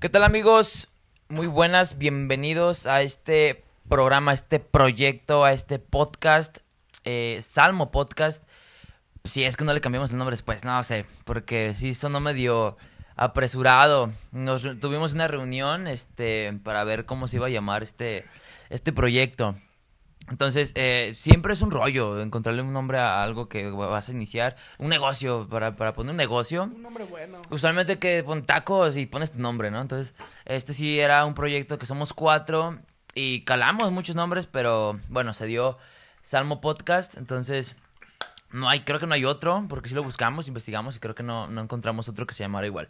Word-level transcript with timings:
¿Qué 0.00 0.08
tal 0.08 0.24
amigos? 0.24 0.88
Muy 1.28 1.46
buenas, 1.46 1.98
bienvenidos 1.98 2.86
a 2.86 3.02
este 3.02 3.64
programa, 3.86 4.30
a 4.30 4.34
este 4.34 4.58
proyecto, 4.58 5.44
a 5.44 5.52
este 5.52 5.78
podcast, 5.78 6.56
eh, 7.04 7.38
Salmo 7.42 7.90
Podcast. 7.90 8.42
Si 9.24 9.44
es 9.44 9.58
que 9.58 9.66
no 9.66 9.74
le 9.74 9.82
cambiamos 9.82 10.10
el 10.10 10.16
nombre 10.16 10.32
después, 10.32 10.64
no 10.64 10.82
sé, 10.84 11.04
porque 11.26 11.74
sí 11.74 11.92
sonó 11.92 12.18
medio 12.18 12.78
apresurado. 13.14 14.10
Nos 14.32 14.62
tuvimos 14.80 15.12
una 15.12 15.28
reunión 15.28 15.86
este, 15.86 16.54
para 16.64 16.82
ver 16.84 17.04
cómo 17.04 17.28
se 17.28 17.36
iba 17.36 17.48
a 17.48 17.50
llamar 17.50 17.82
este, 17.82 18.24
este 18.70 18.94
proyecto. 18.94 19.54
Entonces, 20.30 20.72
eh, 20.76 21.12
siempre 21.14 21.52
es 21.52 21.60
un 21.60 21.72
rollo 21.72 22.20
encontrarle 22.20 22.62
un 22.62 22.72
nombre 22.72 22.98
a 22.98 23.22
algo 23.22 23.48
que 23.48 23.68
vas 23.68 24.08
a 24.08 24.12
iniciar. 24.12 24.56
Un 24.78 24.88
negocio, 24.88 25.48
para, 25.48 25.74
para 25.74 25.92
poner 25.92 26.12
un 26.12 26.16
negocio. 26.16 26.64
Un 26.64 26.82
nombre 26.82 27.04
bueno. 27.04 27.42
Usualmente 27.50 27.98
que 27.98 28.22
pon 28.22 28.44
tacos 28.44 28.96
y 28.96 29.06
pones 29.06 29.32
tu 29.32 29.40
nombre, 29.40 29.72
¿no? 29.72 29.80
Entonces, 29.80 30.14
este 30.44 30.72
sí 30.72 31.00
era 31.00 31.24
un 31.24 31.34
proyecto 31.34 31.78
que 31.78 31.86
somos 31.86 32.12
cuatro 32.12 32.78
y 33.14 33.42
calamos 33.42 33.90
muchos 33.90 34.14
nombres, 34.14 34.46
pero 34.46 35.00
bueno, 35.08 35.34
se 35.34 35.46
dio 35.46 35.78
Salmo 36.22 36.60
Podcast, 36.60 37.16
entonces 37.16 37.74
no 38.52 38.68
hay, 38.68 38.80
creo 38.80 39.00
que 39.00 39.06
no 39.06 39.14
hay 39.14 39.24
otro, 39.24 39.66
porque 39.68 39.88
sí 39.88 39.96
lo 39.96 40.04
buscamos, 40.04 40.46
investigamos 40.46 40.96
y 40.96 41.00
creo 41.00 41.16
que 41.16 41.24
no, 41.24 41.48
no 41.48 41.60
encontramos 41.60 42.08
otro 42.08 42.26
que 42.26 42.34
se 42.34 42.44
llamara 42.44 42.66
igual. 42.66 42.88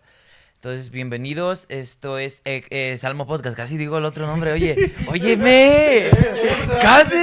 Entonces, 0.62 0.90
bienvenidos, 0.90 1.64
esto 1.70 2.18
es 2.18 2.42
eh, 2.44 2.62
eh, 2.68 2.98
Salmo 2.98 3.26
Podcast, 3.26 3.56
casi 3.56 3.78
digo 3.78 3.96
el 3.96 4.04
otro 4.04 4.26
nombre, 4.26 4.52
oye, 4.52 4.94
óyeme, 5.08 6.10
casi. 6.82 7.16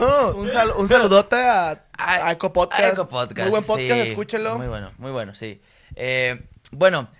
No. 0.00 0.34
Un, 0.34 0.50
sal- 0.50 0.72
un 0.78 0.88
saludote 0.88 1.36
a, 1.36 1.84
a 1.92 2.32
Eco 2.32 2.50
Podcast. 2.50 2.82
a 2.82 2.88
Eco 2.88 3.06
Podcast, 3.06 3.40
Muy 3.42 3.50
buen 3.50 3.64
podcast, 3.64 4.02
sí. 4.02 4.08
escúchelo. 4.08 4.56
Muy 4.56 4.66
bueno, 4.66 4.92
muy 4.96 5.10
bueno, 5.10 5.34
sí. 5.34 5.60
Eh, 5.94 6.40
bueno, 6.72 7.10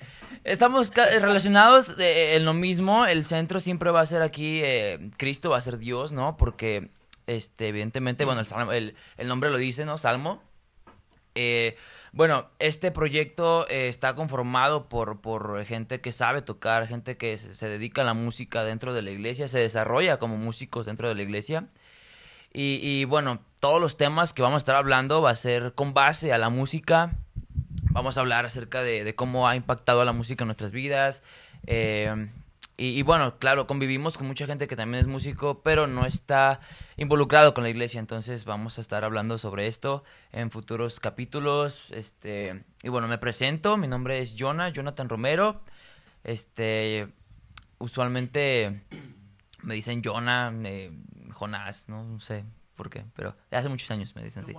estamos 0.45 0.91
ca- 0.91 1.11
relacionados 1.11 1.91
eh, 1.99 2.37
en 2.37 2.47
lo 2.47 2.55
mismo. 2.55 3.05
El 3.05 3.27
centro 3.27 3.61
siempre 3.61 3.91
va 3.91 4.01
a 4.01 4.07
ser 4.07 4.23
aquí, 4.23 4.61
eh, 4.65 5.11
Cristo 5.19 5.51
va 5.51 5.59
a 5.59 5.61
ser 5.61 5.77
Dios, 5.77 6.11
¿no? 6.11 6.39
Porque, 6.39 6.89
este, 7.27 7.69
evidentemente, 7.69 8.25
bueno, 8.25 8.41
el, 8.41 8.47
salmo- 8.47 8.73
el, 8.73 8.95
el 9.19 9.29
nombre 9.29 9.51
lo 9.51 9.59
dice, 9.59 9.85
¿no? 9.85 9.99
Salmo. 9.99 10.43
Eh, 11.35 11.77
bueno, 12.19 12.49
este 12.59 12.91
proyecto 12.91 13.69
eh, 13.69 13.87
está 13.87 14.17
conformado 14.17 14.89
por, 14.89 15.21
por 15.21 15.65
gente 15.65 16.01
que 16.01 16.11
sabe 16.11 16.43
tocar, 16.43 16.89
gente 16.89 17.17
que 17.17 17.39
se, 17.39 17.69
dedica 17.69 18.03
a 18.03 18.05
la 18.05 18.13
música 18.13 18.65
dentro 18.65 18.93
de 18.93 19.03
la 19.03 19.13
iglesia, 19.13 19.47
se 19.47 19.61
desarrolla 19.61 20.19
como 20.19 20.37
músicos 20.37 20.85
dentro 20.85 21.09
de 21.09 21.15
la 21.15 21.23
iglesia. 21.23 21.69
Y, 22.53 23.05
bueno, 23.05 23.39
todos 23.61 23.81
los 23.81 23.97
temas 23.97 24.33
que 24.33 24.43
vamos 24.43 24.57
a 24.57 24.65
estar 24.65 24.75
hablando 24.75 25.23
va 25.23 25.31
a 25.31 25.37
ser 25.37 25.75
con 25.75 25.95
base 25.95 26.33
a 26.33 26.39
la 26.39 26.49
música. 26.49 27.13
Vamos 27.93 28.19
a 28.19 28.21
hablar 28.21 28.47
acerca 28.47 28.83
de, 28.83 29.05
de 29.05 29.15
cómo 29.15 29.47
ha 29.47 29.55
impactado 29.55 30.01
a 30.01 30.05
la 30.05 30.13
música 30.13 30.43
en 30.43 30.49
nuestras 30.49 30.73
vidas. 30.73 31.23
eh, 31.69 32.31
y, 32.79 32.99
y 32.99 33.03
bueno, 33.03 33.39
claro, 33.39 33.67
convivimos 33.67 34.17
con 34.17 34.29
mucha 34.29 34.47
gente 34.47 34.69
que 34.69 34.77
también 34.77 35.03
es 35.03 35.09
músico, 35.09 35.63
pero 35.63 35.89
no 35.89 36.07
está 36.07 36.61
involucrado 36.97 37.53
con 37.53 37.65
la 37.65 37.71
iglesia. 37.71 37.99
Entonces 37.99 38.45
vamos 38.45 38.79
a 38.79 38.81
estar 38.81 39.05
hablando 39.05 39.37
sobre 39.37 39.67
esto 39.67 40.05
en 40.31 40.53
futuros 40.53 41.01
capítulos. 41.01 41.91
Este, 41.91 42.65
y 42.85 42.89
bueno, 42.89 43.09
me 43.09 43.19
presento. 43.19 43.77
Mi 43.77 43.89
nombre 43.89 44.21
es 44.21 44.37
Jonah, 44.39 44.71
Jonathan 44.71 45.09
Romero. 45.09 45.61
Este, 46.23 47.09
usualmente 47.79 48.83
me 49.63 49.75
dicen 49.75 50.01
Jonah, 50.05 50.53
eh, 50.65 50.93
Jonás, 51.33 51.89
¿no? 51.89 52.05
No 52.05 52.21
sé 52.21 52.45
por 52.77 52.91
qué, 52.91 53.05
pero 53.17 53.35
hace 53.51 53.69
muchos 53.69 53.91
años 53.91 54.15
me 54.15 54.23
dicen 54.23 54.45
así. 54.45 54.55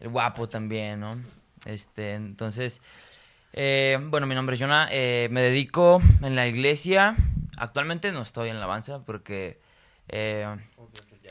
El 0.00 0.10
guapo 0.10 0.50
también, 0.50 1.00
¿no? 1.00 1.10
Este, 1.64 2.14
entonces, 2.14 2.82
eh, 3.52 3.98
bueno, 4.00 4.26
mi 4.26 4.34
nombre 4.34 4.54
es 4.54 4.60
Jonah, 4.60 4.88
eh, 4.90 5.28
me 5.30 5.42
dedico 5.42 6.02
en 6.22 6.36
la 6.36 6.46
iglesia. 6.46 7.16
Actualmente 7.58 8.12
no 8.12 8.22
estoy 8.22 8.48
en 8.50 8.56
la 8.56 8.60
alabanza 8.64 9.00
porque 9.04 9.60
eh, 10.08 10.46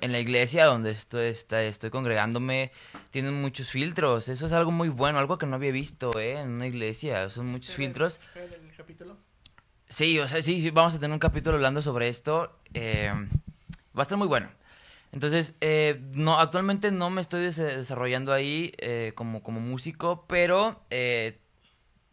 en 0.01 0.11
la 0.11 0.19
iglesia 0.19 0.65
donde 0.65 0.91
estoy, 0.91 1.27
está- 1.29 1.63
estoy 1.63 1.89
congregándome 1.89 2.71
tienen 3.11 3.41
muchos 3.41 3.69
filtros. 3.69 4.27
Eso 4.27 4.45
es 4.45 4.51
algo 4.51 4.71
muy 4.71 4.89
bueno, 4.89 5.19
algo 5.19 5.37
que 5.37 5.45
no 5.45 5.55
había 5.55 5.71
visto, 5.71 6.19
¿eh? 6.19 6.39
En 6.39 6.49
una 6.49 6.67
iglesia, 6.67 7.29
son 7.29 7.47
muchos 7.47 7.75
filtros. 7.75 8.19
El 8.35 8.75
capítulo. 8.75 9.17
Sí, 9.89 10.19
o 10.19 10.27
sea, 10.27 10.41
sí, 10.41 10.61
sí, 10.61 10.69
vamos 10.69 10.95
a 10.95 10.99
tener 10.99 11.13
un 11.13 11.19
capítulo 11.19 11.55
hablando 11.55 11.81
sobre 11.81 12.09
esto. 12.09 12.59
eh, 12.73 13.09
va 13.97 14.01
a 14.01 14.03
estar 14.03 14.17
muy 14.17 14.27
bueno. 14.27 14.49
Entonces, 15.13 15.55
eh, 15.61 16.01
no, 16.11 16.37
actualmente 16.39 16.91
no 16.91 17.09
me 17.09 17.21
estoy 17.21 17.41
des- 17.43 17.55
desarrollando 17.55 18.33
ahí 18.33 18.73
eh, 18.77 19.13
como, 19.15 19.41
como 19.41 19.61
músico, 19.61 20.25
pero 20.27 20.83
eh, 20.89 21.39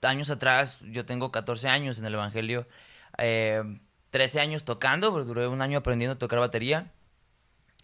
años 0.02 0.30
atrás, 0.30 0.78
yo 0.82 1.04
tengo 1.04 1.32
14 1.32 1.68
años 1.68 1.98
en 1.98 2.06
el 2.06 2.14
Evangelio, 2.14 2.66
13 4.14 4.38
años 4.38 4.64
tocando, 4.64 5.10
porque 5.10 5.26
duré 5.26 5.48
un 5.48 5.60
año 5.60 5.78
aprendiendo 5.78 6.14
a 6.14 6.18
tocar 6.18 6.38
batería. 6.38 6.92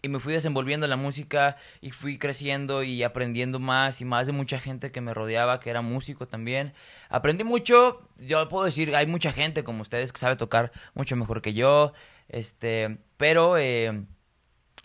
Y 0.01 0.07
me 0.07 0.21
fui 0.21 0.31
desenvolviendo 0.31 0.85
en 0.85 0.89
la 0.89 0.95
música 0.95 1.57
y 1.81 1.91
fui 1.91 2.17
creciendo 2.17 2.83
y 2.83 3.03
aprendiendo 3.03 3.59
más 3.59 3.99
y 3.99 4.05
más 4.05 4.27
de 4.27 4.31
mucha 4.31 4.57
gente 4.57 4.93
que 4.93 5.01
me 5.01 5.13
rodeaba, 5.13 5.59
que 5.59 5.69
era 5.69 5.81
músico 5.81 6.29
también. 6.29 6.71
Aprendí 7.09 7.43
mucho, 7.43 8.07
yo 8.15 8.47
puedo 8.47 8.63
decir, 8.63 8.95
hay 8.95 9.07
mucha 9.07 9.33
gente 9.33 9.65
como 9.65 9.81
ustedes 9.81 10.13
que 10.13 10.21
sabe 10.21 10.37
tocar 10.37 10.71
mucho 10.93 11.17
mejor 11.17 11.41
que 11.41 11.53
yo, 11.53 11.91
este, 12.29 12.99
pero 13.17 13.57
eh, 13.57 14.05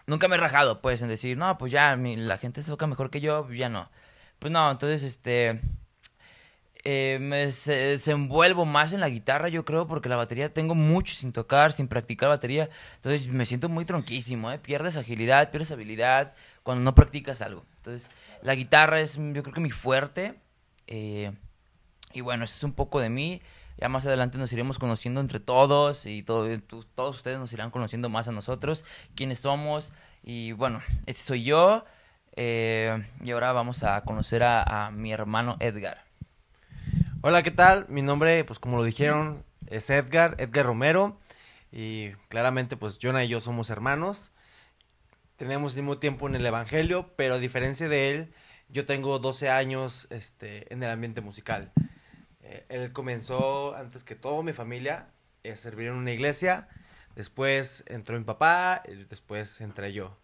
nunca 0.08 0.26
me 0.26 0.34
he 0.34 0.40
rajado, 0.40 0.82
pues, 0.82 1.00
en 1.00 1.08
decir, 1.08 1.38
no, 1.38 1.58
pues 1.58 1.70
ya, 1.70 1.94
la 1.94 2.38
gente 2.38 2.64
toca 2.64 2.88
mejor 2.88 3.08
que 3.08 3.20
yo, 3.20 3.48
ya 3.52 3.68
no. 3.68 3.88
Pues 4.40 4.52
no, 4.52 4.68
entonces, 4.68 5.04
este, 5.04 5.60
eh, 6.88 7.18
me 7.20 7.38
des- 7.46 7.64
desenvuelvo 7.66 8.64
más 8.64 8.92
en 8.92 9.00
la 9.00 9.08
guitarra, 9.08 9.48
yo 9.48 9.64
creo, 9.64 9.88
porque 9.88 10.08
la 10.08 10.14
batería 10.16 10.54
tengo 10.54 10.74
mucho 10.76 11.14
sin 11.14 11.32
tocar, 11.32 11.72
sin 11.72 11.88
practicar 11.88 12.28
batería. 12.28 12.68
Entonces 12.96 13.26
me 13.28 13.44
siento 13.44 13.68
muy 13.68 13.84
tronquísimo, 13.84 14.52
¿eh? 14.52 14.58
Pierdes 14.60 14.96
agilidad, 14.96 15.50
pierdes 15.50 15.72
habilidad 15.72 16.34
cuando 16.62 16.84
no 16.84 16.94
practicas 16.94 17.42
algo. 17.42 17.64
Entonces, 17.78 18.08
la 18.42 18.54
guitarra 18.54 19.00
es, 19.00 19.16
yo 19.16 19.42
creo 19.42 19.52
que 19.54 19.60
mi 19.60 19.70
fuerte. 19.72 20.34
eh, 20.86 21.32
y 22.12 22.20
bueno, 22.22 22.44
eso 22.44 22.54
es 22.56 22.62
un 22.62 22.72
poco 22.72 23.00
de 23.00 23.10
mí. 23.10 23.42
Ya 23.78 23.88
más 23.88 24.06
adelante 24.06 24.38
nos 24.38 24.52
iremos 24.52 24.78
conociendo 24.78 25.20
entre 25.20 25.40
todos 25.40 26.06
y 26.06 26.22
todos 26.22 27.16
ustedes 27.16 27.38
nos 27.38 27.52
irán 27.52 27.70
conociendo 27.70 28.08
más 28.08 28.28
a 28.28 28.32
nosotros, 28.32 28.84
quiénes 29.16 29.40
somos. 29.40 29.92
Y 30.22 30.52
bueno, 30.52 30.80
este 31.06 31.22
soy 31.22 31.42
yo. 31.44 31.84
eh, 32.36 33.04
y 33.24 33.30
ahora 33.32 33.52
vamos 33.52 33.82
a 33.82 34.00
conocer 34.02 34.42
a 34.44 34.90
mi 34.92 35.12
hermano 35.12 35.56
Edgar. 35.60 36.05
Hola, 37.28 37.42
¿qué 37.42 37.50
tal? 37.50 37.86
Mi 37.88 38.02
nombre, 38.02 38.44
pues 38.44 38.60
como 38.60 38.76
lo 38.76 38.84
dijeron, 38.84 39.44
es 39.66 39.90
Edgar, 39.90 40.36
Edgar 40.38 40.64
Romero. 40.64 41.18
Y 41.72 42.10
claramente, 42.28 42.76
pues 42.76 43.00
Jonah 43.02 43.24
y 43.24 43.28
yo 43.28 43.40
somos 43.40 43.68
hermanos. 43.68 44.30
Tenemos 45.36 45.74
el 45.74 45.82
mismo 45.82 45.98
tiempo 45.98 46.28
en 46.28 46.36
el 46.36 46.46
Evangelio, 46.46 47.10
pero 47.16 47.34
a 47.34 47.38
diferencia 47.38 47.88
de 47.88 48.12
él, 48.12 48.32
yo 48.68 48.86
tengo 48.86 49.18
12 49.18 49.50
años 49.50 50.06
este, 50.10 50.72
en 50.72 50.84
el 50.84 50.88
ambiente 50.88 51.20
musical. 51.20 51.72
Eh, 52.42 52.64
él 52.68 52.92
comenzó, 52.92 53.74
antes 53.74 54.04
que 54.04 54.14
todo, 54.14 54.44
mi 54.44 54.52
familia, 54.52 55.08
a 55.44 55.56
servir 55.56 55.88
en 55.88 55.94
una 55.94 56.12
iglesia. 56.12 56.68
Después 57.16 57.82
entró 57.88 58.16
mi 58.16 58.24
papá, 58.24 58.84
y 58.86 59.02
después 59.02 59.60
entré 59.60 59.92
yo. 59.92 60.16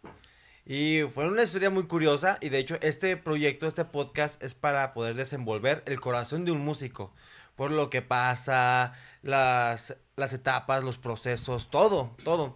Y 0.64 1.02
fue 1.12 1.26
una 1.28 1.42
historia 1.42 1.70
muy 1.70 1.84
curiosa 1.84 2.38
y 2.40 2.48
de 2.48 2.58
hecho 2.58 2.78
este 2.82 3.16
proyecto, 3.16 3.66
este 3.66 3.84
podcast 3.84 4.40
es 4.42 4.54
para 4.54 4.94
poder 4.94 5.16
desenvolver 5.16 5.82
el 5.86 6.00
corazón 6.00 6.44
de 6.44 6.52
un 6.52 6.64
músico, 6.64 7.12
por 7.56 7.72
lo 7.72 7.90
que 7.90 8.00
pasa, 8.00 8.92
las, 9.22 9.96
las 10.14 10.32
etapas, 10.32 10.84
los 10.84 10.98
procesos, 10.98 11.68
todo, 11.68 12.14
todo. 12.22 12.54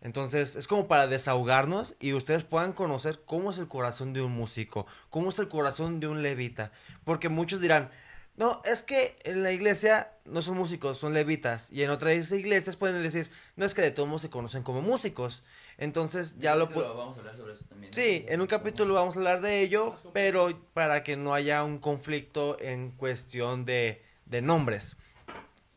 Entonces 0.00 0.56
es 0.56 0.66
como 0.66 0.88
para 0.88 1.06
desahogarnos 1.06 1.94
y 2.00 2.12
ustedes 2.12 2.42
puedan 2.42 2.72
conocer 2.72 3.22
cómo 3.24 3.52
es 3.52 3.58
el 3.58 3.68
corazón 3.68 4.12
de 4.12 4.22
un 4.22 4.32
músico, 4.32 4.86
cómo 5.08 5.28
es 5.28 5.38
el 5.38 5.48
corazón 5.48 6.00
de 6.00 6.08
un 6.08 6.24
levita, 6.24 6.72
porque 7.04 7.28
muchos 7.28 7.60
dirán, 7.60 7.90
no, 8.36 8.60
es 8.64 8.82
que 8.82 9.16
en 9.22 9.44
la 9.44 9.52
iglesia 9.52 10.10
no 10.24 10.42
son 10.42 10.56
músicos, 10.56 10.98
son 10.98 11.14
levitas. 11.14 11.70
Y 11.70 11.84
en 11.84 11.90
otras 11.90 12.32
iglesias 12.32 12.76
pueden 12.76 13.00
decir, 13.00 13.30
no 13.54 13.64
es 13.64 13.74
que 13.74 13.82
de 13.82 13.92
todos 13.92 14.20
se 14.20 14.28
conocen 14.28 14.64
como 14.64 14.82
músicos. 14.82 15.44
Entonces 15.78 16.38
ya 16.38 16.54
lo 16.54 16.68
pu- 16.70 16.82
Vamos 16.96 17.16
a 17.16 17.20
hablar 17.20 17.36
sobre 17.36 17.54
eso 17.54 17.64
también. 17.64 17.92
Sí, 17.92 18.24
en 18.28 18.40
un 18.40 18.46
capítulo 18.46 18.94
vamos 18.94 19.16
a 19.16 19.18
hablar 19.18 19.40
de 19.40 19.60
ello, 19.62 19.94
pero 20.12 20.48
para 20.72 21.02
que 21.02 21.16
no 21.16 21.34
haya 21.34 21.64
un 21.64 21.78
conflicto 21.78 22.56
en 22.60 22.90
cuestión 22.92 23.64
de, 23.64 24.02
de 24.26 24.42
nombres. 24.42 24.96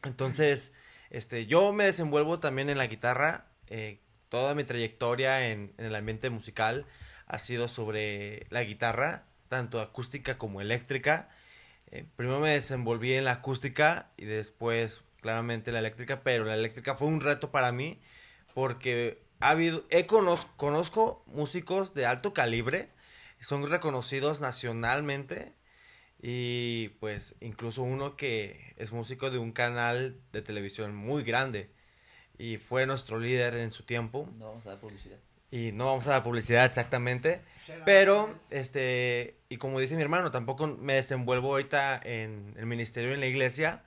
Entonces, 0.04 0.74
este, 1.10 1.46
yo 1.48 1.74
me 1.74 1.86
desenvuelvo 1.86 2.40
también 2.40 2.70
en 2.70 2.78
la 2.78 2.88
guitarra. 2.88 3.48
eh, 3.68 4.00
toda 4.30 4.56
mi 4.56 4.66
trayectoria 4.66 5.50
en, 5.52 5.74
en 5.78 5.86
el 5.86 5.96
ambiente 5.96 6.30
musical 6.30 6.86
ha 7.28 7.40
sido 7.40 7.68
sobre 7.70 8.46
la 8.50 8.62
guitarra, 8.64 9.24
tanto 9.48 9.80
acústica 9.80 10.38
como 10.38 10.60
eléctrica. 10.62 11.30
Eh, 11.92 12.06
primero 12.18 12.40
me 12.42 12.50
desenvolví 12.52 13.14
en 13.14 13.24
la 13.24 13.32
acústica 13.32 14.10
y 14.18 14.26
después 14.26 15.02
claramente 15.22 15.72
la 15.72 15.80
eléctrica, 15.80 16.22
pero 16.24 16.44
la 16.44 16.56
eléctrica 16.56 16.96
fue 16.96 17.08
un 17.08 17.22
reto 17.22 17.52
para 17.52 17.72
mí 17.72 18.00
porque 18.54 19.22
ha 19.40 19.50
habido, 19.50 19.84
he 19.90 20.08
conoz- 20.08 20.48
conozco 20.58 21.24
músicos 21.28 21.94
de 21.94 22.06
alto 22.06 22.34
calibre, 22.34 22.90
son 23.40 23.68
reconocidos 23.68 24.42
nacionalmente 24.42 25.54
Y 26.20 26.90
pues 27.00 27.36
incluso 27.42 27.84
uno 27.84 28.16
que 28.18 28.74
es 28.78 28.92
músico 28.92 29.30
de 29.30 29.38
un 29.38 29.52
canal 29.52 30.20
de 30.32 30.42
televisión 30.42 30.96
muy 30.96 31.24
grande. 31.24 31.70
Y 32.40 32.58
fue 32.58 32.88
nuestro 32.88 33.20
líder 33.20 33.56
en 33.56 33.72
su 33.72 33.84
tiempo. 33.84 34.28
No 34.40 34.48
vamos 34.50 34.66
a 34.66 34.70
dar 34.72 34.80
publicidad. 34.80 35.18
Y 35.52 35.72
no 35.74 35.86
vamos 35.86 36.08
a 36.08 36.12
dar 36.12 36.24
publicidad 36.24 36.66
exactamente. 36.66 37.42
Pero, 37.86 38.38
este, 38.50 39.38
y 39.50 39.58
como 39.58 39.80
dice 39.80 39.96
mi 39.96 40.02
hermano, 40.02 40.32
tampoco 40.32 40.66
me 40.66 40.96
desenvuelvo 40.96 41.52
ahorita 41.52 42.02
en 42.04 42.56
el 42.58 42.66
ministerio 42.66 43.14
en 43.14 43.20
la 43.20 43.28
iglesia. 43.28 43.84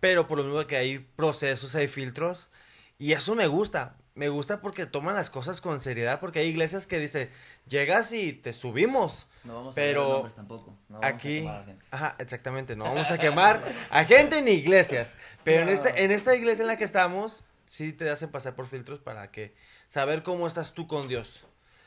Pero 0.00 0.26
por 0.26 0.38
lo 0.38 0.44
mismo 0.44 0.66
que 0.66 0.76
hay 0.76 0.98
procesos, 0.98 1.76
hay 1.76 1.86
filtros. 1.86 2.50
Y 2.98 3.12
eso 3.12 3.36
me 3.36 3.46
gusta. 3.46 3.96
Me 4.18 4.28
gusta 4.28 4.60
porque 4.60 4.84
toman 4.84 5.14
las 5.14 5.30
cosas 5.30 5.60
con 5.60 5.80
seriedad. 5.80 6.18
Porque 6.18 6.40
hay 6.40 6.48
iglesias 6.48 6.88
que 6.88 6.98
dicen, 6.98 7.30
llegas 7.68 8.12
y 8.12 8.32
te 8.32 8.52
subimos. 8.52 9.28
No 9.44 9.54
vamos 9.54 9.74
a 9.74 9.76
Pero 9.76 10.08
nombres 10.08 10.34
tampoco. 10.34 10.76
No 10.88 10.98
vamos 10.98 11.04
a 11.04 11.08
Aquí, 11.14 11.38
quemar 11.38 11.54
a 11.54 11.58
la 11.60 11.64
gente. 11.64 11.86
ajá, 11.92 12.16
exactamente, 12.18 12.74
no 12.74 12.84
vamos 12.84 13.10
a 13.12 13.18
quemar 13.24 13.62
a 13.90 14.04
gente 14.04 14.42
ni 14.42 14.50
iglesias, 14.50 15.16
pero 15.44 15.62
en, 15.62 15.68
este, 15.68 16.02
en 16.02 16.10
esta 16.10 16.34
iglesia 16.34 16.62
en 16.62 16.66
la 16.66 16.76
que 16.76 16.82
estamos, 16.82 17.44
sí 17.66 17.92
te 17.92 18.10
hacen 18.10 18.30
pasar 18.30 18.56
por 18.56 18.66
filtros 18.66 18.98
para 18.98 19.30
que 19.30 19.54
saber 19.88 20.24
cómo 20.24 20.48
estás 20.48 20.74
tú 20.74 20.88
con 20.88 21.06
Dios. 21.06 21.44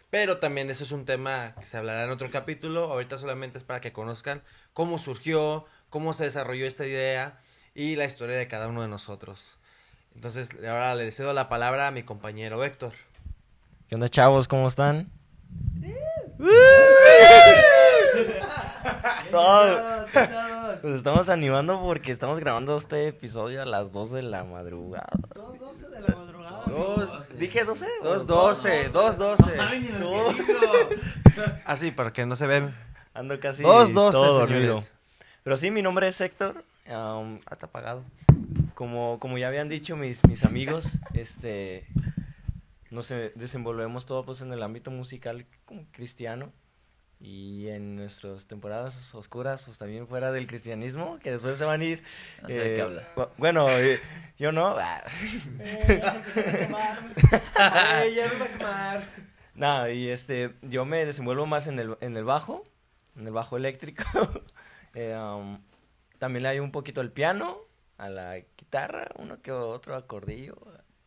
Pero 0.10 0.40
también 0.40 0.70
eso 0.70 0.86
es 0.86 0.94
un 0.94 1.04
tema 1.06 1.54
que 1.60 1.66
se 1.66 1.78
hablará 1.78 2.06
en 2.06 2.12
otro 2.12 2.32
capítulo, 2.32 2.86
ahorita 2.86 3.18
solamente 3.18 3.58
es 3.58 3.66
para 3.66 3.82
que 3.82 3.92
conozcan 3.92 4.42
cómo 4.74 5.00
surgió, 5.00 5.66
cómo 5.90 6.14
se 6.14 6.24
desarrolló 6.24 6.66
esta 6.66 6.86
idea 6.86 7.38
y 7.76 7.98
la 7.98 8.06
historia 8.06 8.38
de 8.38 8.48
cada 8.48 8.70
uno 8.70 8.82
de 8.82 8.88
nosotros. 8.88 9.58
Entonces, 10.16 10.50
ahora 10.60 10.96
le 10.96 11.12
cedo 11.12 11.34
la 11.34 11.50
palabra 11.50 11.88
a 11.88 11.92
mi 11.92 12.04
compañero 12.04 12.64
Héctor. 12.64 12.94
¿Qué 13.88 13.96
onda, 13.96 14.10
chavos? 14.10 14.48
¿Cómo 14.48 14.68
están? 14.68 15.10
No, 19.32 19.64
Nos 20.84 20.96
estamos 20.96 21.30
animando 21.30 21.80
porque 21.82 22.12
estamos 22.12 22.40
grabando 22.40 22.76
este 22.76 23.08
episodio 23.08 23.62
a 23.62 23.66
las 23.66 23.92
2 23.94 24.12
de 24.12 24.24
la 24.24 24.44
madrugada. 24.44 25.08
2.12 25.36 25.90
de 25.90 26.00
la 26.02 26.16
madrugada. 26.16 26.64
Dos, 26.68 27.10
¿Dije 27.38 27.64
12? 27.64 27.86
2.12, 28.04 28.92
2.12. 28.92 31.00
Así, 31.66 31.92
para 31.92 32.12
que 32.12 32.26
no 32.26 32.36
se 32.36 32.48
ven. 32.48 32.76
Ando 33.14 33.40
casi 33.40 33.64
2.12, 33.64 33.94
todo 34.12 34.34
dormido. 34.40 34.82
Pero 35.44 35.58
sí, 35.58 35.72
mi 35.72 35.82
nombre 35.82 36.08
es 36.08 36.20
Héctor. 36.20 36.64
um, 36.88 37.40
Ah, 37.46 37.54
está 37.54 37.68
apagado. 37.68 38.04
Como, 38.74 39.20
como 39.20 39.38
ya 39.38 39.48
habían 39.48 39.70
dicho 39.70 39.96
mis, 39.96 40.26
mis 40.28 40.44
amigos, 40.44 40.98
este 41.14 41.88
nos 42.90 43.10
eh, 43.12 43.32
desenvolvemos 43.36 44.06
todo 44.06 44.26
pues 44.26 44.42
en 44.42 44.52
el 44.52 44.62
ámbito 44.64 44.92
musical 44.92 45.46
como 45.66 45.86
cristiano 45.92 46.52
y 47.22 47.68
en 47.68 47.96
nuestras 47.96 48.48
temporadas 48.48 49.14
oscuras 49.16 49.64
pues 49.64 49.78
también 49.78 50.08
fuera 50.08 50.32
del 50.32 50.48
cristianismo 50.48 51.20
que 51.20 51.32
después 51.32 51.58
se 51.58 51.64
van 51.66 51.82
a 51.82 51.86
ir 51.86 52.04
No 52.42 52.50
sé 52.50 52.58
de 52.60 52.64
qué 52.64 52.78
eh, 52.78 52.82
habla. 52.82 53.04
bu- 53.16 53.30
bueno 53.38 53.70
eh, 53.70 54.00
yo 54.38 54.52
no 54.52 54.76
ah. 54.78 55.04
Nada, 59.56 59.92
y 59.92 60.08
este, 60.10 60.56
yo 60.62 60.86
me 60.86 61.06
desenvuelvo 61.06 61.46
más 61.46 61.68
en 61.68 61.80
el, 61.80 61.98
en 62.02 62.16
el 62.18 62.24
bajo, 62.24 62.64
en 63.16 63.28
el 63.28 63.34
bajo 63.34 63.58
eléctrico. 63.58 64.04
Eh, 64.94 65.16
um, 65.18 65.58
también 66.20 66.44
le 66.44 66.50
hay 66.50 66.60
un 66.60 66.74
poquito 66.74 67.00
al 67.00 67.14
piano, 67.14 67.60
a 68.02 68.10
la 68.10 68.40
guitarra, 68.58 69.10
uno 69.20 69.42
que 69.44 69.52
otro 69.52 69.96
acordillo. 69.96 70.56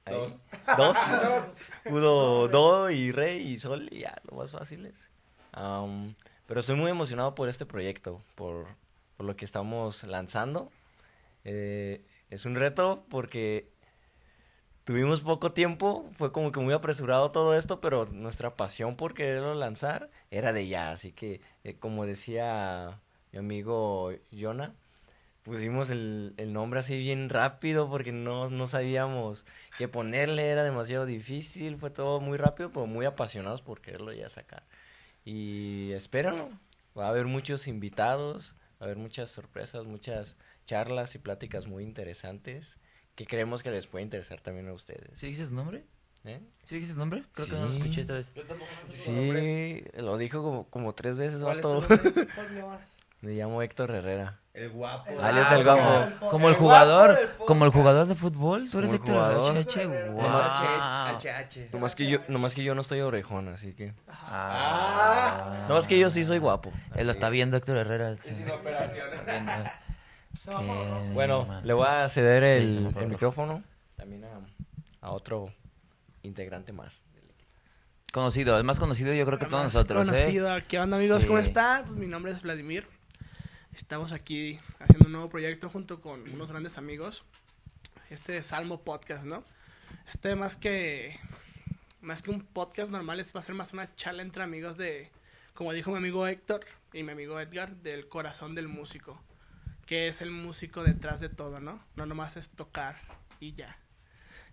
ahí. 0.05 0.15
Dos. 0.15 0.41
Dos. 0.79 0.99
Pudo 1.83 2.47
do 2.49 2.91
y 2.91 3.11
re 3.11 3.37
y 3.37 3.59
sol 3.59 3.89
y 3.91 4.01
ya, 4.01 4.17
lo 4.31 4.37
más 4.37 4.53
fáciles. 4.53 5.11
Um, 5.57 6.15
pero 6.47 6.61
estoy 6.61 6.77
muy 6.77 6.93
emocionado 6.93 7.35
por 7.35 7.49
este 7.49 7.67
proyecto, 7.67 8.23
por, 8.37 8.69
por 9.17 9.27
lo 9.27 9.35
que 9.35 9.45
estamos 9.45 10.05
lanzando. 10.05 10.71
Eh, 11.43 12.05
es 12.31 12.47
un 12.47 12.55
reto 12.55 13.05
porque 13.09 13.73
tuvimos 14.85 15.21
poco 15.23 15.53
tiempo, 15.53 16.09
fue 16.17 16.31
como 16.31 16.53
que 16.53 16.61
muy 16.61 16.75
apresurado 16.75 17.33
todo 17.33 17.57
esto, 17.59 17.81
pero 17.81 18.07
nuestra 18.07 18.57
pasión 18.57 18.97
por 18.97 19.15
quererlo 19.15 19.55
lanzar 19.55 20.11
era 20.31 20.53
de 20.53 20.69
ya, 20.69 20.93
así 20.93 21.11
que 21.11 21.41
eh, 21.65 21.75
como 21.77 22.07
decía 22.07 23.01
mi 23.33 23.39
amigo 23.41 24.13
Jonah, 24.31 24.75
pusimos 25.45 25.91
el, 25.91 26.35
el 26.39 26.53
nombre 26.53 26.81
así 26.81 26.99
bien 26.99 27.29
rápido 27.29 27.89
porque 27.89 28.11
no, 28.11 28.49
no 28.51 28.67
sabíamos 28.67 29.47
qué 29.79 29.87
ponerle, 29.87 30.49
era 30.49 30.65
demasiado 30.65 31.07
difícil, 31.07 31.77
fue 31.77 31.91
todo 31.91 32.21
muy 32.21 32.37
rápido, 32.39 32.71
pero 32.73 32.87
muy 32.87 33.07
apasionados 33.07 33.63
por 33.63 33.81
quererlo 33.81 34.13
ya 34.13 34.29
sacar. 34.29 34.65
Y 35.25 35.93
espérenlo, 35.93 36.49
va 36.99 37.07
a 37.07 37.11
haber 37.11 37.27
muchos 37.27 37.69
invitados, 37.69 38.57
va 38.73 38.77
a 38.81 38.85
haber 38.85 38.97
muchas 38.97 39.31
sorpresas, 39.31 39.85
muchas 39.85 40.37
charlas 40.67 41.15
y 41.15 41.19
pláticas 41.19 41.67
muy 41.67 41.85
interesantes 41.85 42.79
que 43.15 43.27
creemos 43.27 43.63
que 43.63 43.71
les 43.71 43.87
puede 43.87 44.03
interesar 44.03 44.41
también 44.41 44.67
a 44.69 44.73
ustedes. 44.73 45.19
¿Sí 45.19 45.35
tu 45.37 45.51
nombre? 45.51 45.85
¿eh? 46.25 46.41
¿Sí 46.67 46.75
dijiste 46.77 46.95
tu 46.95 46.99
nombre? 46.99 47.23
Creo 47.33 47.47
que 47.47 47.53
no 47.53 47.67
lo 47.67 47.73
Sí. 47.75 47.79
escuché 47.79 48.01
esta 48.01 48.15
vez. 48.15 48.33
Sí, 48.93 49.85
lo 49.99 50.17
dijo 50.17 50.43
como, 50.43 50.69
como 50.69 50.95
tres 50.95 51.17
veces, 51.17 51.43
¿Cuál 51.43 51.59
es 51.59 51.65
nombre? 51.65 51.89
¿Cuál? 52.35 52.81
Me 53.25 53.33
llamo 53.33 53.63
Héctor 53.63 53.91
Herrera. 53.91 54.39
El 54.53 54.69
guapo. 54.71 55.11
Alias 55.21 55.49
Ah, 55.51 55.55
el 55.57 55.65
guapo. 55.65 55.81
como- 56.21 56.31
Como 56.31 56.49
el 56.49 56.55
El 56.55 56.61
jugador, 56.61 57.19
como 57.47 57.65
el 57.65 57.71
jugador 57.73 58.07
de 58.07 58.15
fútbol, 58.15 58.69
tú 58.71 58.79
eres 58.81 58.91
el 58.91 58.97
Héctor 58.97 59.15
jugador. 59.15 59.57
HH, 59.57 59.87
wow. 60.13 60.21
HH. 60.21 61.17
HH. 61.19 61.69
Nomás 61.73 61.95
que 61.97 62.07
yo, 62.07 62.19
nomás 62.29 62.55
que 62.55 62.63
yo 62.63 62.75
no 62.75 62.83
estoy 62.83 63.01
orejón, 63.01 63.49
así 63.49 63.73
que. 63.73 63.95
Ah. 64.09 65.65
Nomás 65.69 65.89
que 65.89 65.99
yo 65.99 66.11
sí 66.11 66.23
soy 66.23 66.39
guapo. 66.39 66.71
Él 66.95 67.07
lo 67.07 67.13
está 67.13 67.31
viendo 67.31 67.57
Héctor 67.57 67.79
Herrera. 67.79 68.15
sí. 68.17 68.33
sin 68.33 68.51
operación. 68.51 69.07
Bueno, 71.15 71.49
le 71.63 71.73
voy 71.73 71.87
a 71.89 72.09
ceder 72.09 72.43
el, 72.45 72.89
el 72.95 72.99
el 72.99 73.09
micrófono 73.09 73.63
también 73.97 74.25
a, 74.25 75.07
a 75.07 75.11
otro 75.13 75.49
integrante 76.23 76.73
más. 76.73 77.03
Conocido, 78.13 78.59
es 78.59 78.65
más 78.65 78.79
conocido 78.79 79.13
yo 79.15 79.25
creo 79.27 79.39
que 79.39 79.47
todos 79.47 79.65
nosotros, 79.65 80.03
¿eh? 80.03 80.07
conocido. 80.07 80.57
¿Qué 80.69 80.79
onda, 80.79 80.97
amigos? 80.99 81.25
¿Cómo 81.25 81.39
están? 81.39 81.85
Pues 81.85 81.97
mi 81.97 82.07
nombre 82.07 82.33
es 82.33 82.43
Vladimir. 82.43 82.87
Estamos 83.75 84.13
aquí 84.13 84.61
haciendo 84.79 85.07
un 85.07 85.13
nuevo 85.13 85.29
proyecto 85.29 85.69
junto 85.69 86.01
con 86.01 86.31
unos 86.31 86.53
grandes 86.53 86.79
amigos. 86.79 87.25
Este 88.09 88.37
es 88.37 88.47
Salmo 88.47 88.83
Podcast, 88.83 89.25
¿no? 89.25 89.43
Este 90.07 90.37
más 90.37 90.57
que 90.57 91.19
más 92.01 92.23
que 92.23 92.31
un 92.31 92.43
podcast 92.43 92.91
normal, 92.91 93.19
es 93.19 93.35
va 93.35 93.41
a 93.41 93.43
ser 93.43 93.57
más 93.57 93.73
una 93.73 93.93
charla 93.97 94.23
entre 94.23 94.45
amigos 94.45 94.77
de, 94.77 95.11
como 95.55 95.73
dijo 95.73 95.91
mi 95.91 95.97
amigo 95.97 96.25
Héctor 96.25 96.65
y 96.93 97.03
mi 97.03 97.11
amigo 97.11 97.41
Edgar, 97.41 97.75
del 97.79 98.09
corazón 98.09 98.55
del 98.55 98.69
músico, 98.69 99.21
que 99.87 100.07
es 100.07 100.23
el 100.23 100.31
músico 100.31 100.85
detrás 100.85 101.19
de 101.19 101.29
todo, 101.29 101.59
¿no? 101.59 101.85
No 101.97 102.07
nomás 102.07 102.37
es 102.37 102.51
tocar 102.51 103.01
y 103.41 103.55
ya. 103.55 103.77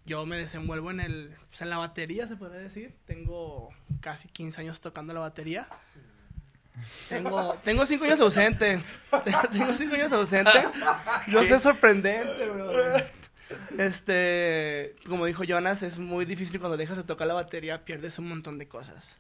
Yo 0.03 0.25
me 0.25 0.35
desenvuelvo 0.35 0.89
en 0.89 1.00
el 1.00 1.38
pues, 1.48 1.62
en 1.62 1.69
la 1.69 1.77
batería, 1.77 2.25
se 2.25 2.38
podría 2.38 2.62
decir. 2.62 2.98
Tengo 3.05 3.69
casi 4.00 4.29
15 4.29 4.62
años 4.62 4.81
tocando 4.81 5.13
la 5.13 5.19
batería. 5.19 5.69
Tengo, 7.10 7.56
tengo 7.63 7.86
cinco 7.86 8.06
años 8.06 8.20
ausente. 8.22 8.82
tengo 9.51 9.74
cinco 9.74 9.96
años 9.96 10.12
ausente. 10.12 10.51
Yo 11.28 11.44
sé 11.44 11.60
sorprendente, 11.60 12.50
bro. 12.50 12.72
Este, 13.78 14.96
como 15.08 15.25
dijo 15.25 15.44
Jonas, 15.44 15.84
es 15.84 16.00
muy 16.00 16.25
difícil 16.25 16.60
cuando 16.60 16.78
dejas 16.78 16.98
de 16.98 17.04
tocar 17.04 17.28
la 17.28 17.34
batería, 17.34 17.84
pierdes 17.84 18.18
un 18.20 18.30
montón 18.30 18.58
de 18.58 18.68
cosas. 18.68 19.18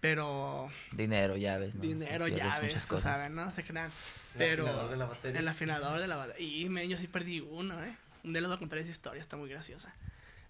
Pero 0.00 0.68
Dinero, 0.90 1.36
llaves, 1.36 1.74
¿no? 1.76 1.82
dinero, 1.82 2.26
Sí, 2.26 2.34
llaves, 2.34 2.74
cosas. 2.86 3.02
saben, 3.02 3.34
¿no? 3.36 3.50
Se 3.52 3.62
crean. 3.62 3.90
Pero 4.36 4.64
afinador 4.66 4.90
de 4.90 4.96
la 4.96 5.06
batería. 5.06 5.40
el 5.40 5.48
afinador 5.48 6.00
de 6.00 6.08
la 6.08 6.16
batería. 6.16 6.46
Y 6.46 6.68
me, 6.68 6.88
yo 6.88 6.96
sí 6.96 7.06
perdí 7.06 7.40
uno, 7.40 7.82
¿eh? 7.84 7.96
Un 8.24 8.32
día 8.32 8.42
les 8.42 8.48
voy 8.48 8.56
a 8.56 8.58
contar 8.58 8.78
esa 8.78 8.90
historia, 8.90 9.20
está 9.20 9.36
muy 9.36 9.48
graciosa. 9.48 9.94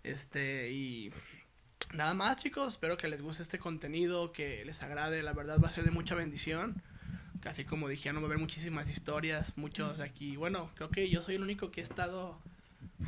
Este, 0.03 0.71
y 0.71 1.13
nada 1.93 2.15
más, 2.15 2.37
chicos. 2.39 2.75
Espero 2.75 2.97
que 2.97 3.09
les 3.09 3.23
guste 3.23 3.43
este 3.43 3.59
contenido, 3.59 4.33
que 4.33 4.65
les 4.65 4.83
agrade. 4.83 5.23
La 5.23 5.33
verdad 5.33 5.59
va 5.63 5.69
a 5.69 5.73
ser 5.73 5.85
de 5.85 5.91
mucha 5.91 6.15
bendición. 6.15 6.83
Así 7.45 7.65
como 7.65 7.89
dijeron, 7.89 8.23
va 8.23 8.27
a 8.27 8.27
haber 8.27 8.39
muchísimas 8.39 8.91
historias. 8.91 9.57
Muchos 9.57 10.01
aquí. 10.01 10.37
Bueno, 10.37 10.71
creo 10.77 10.91
que 10.91 11.09
yo 11.09 11.23
soy 11.23 11.37
el 11.37 11.43
único 11.43 11.71
que 11.71 11.81
he 11.81 11.85
estado 11.85 12.39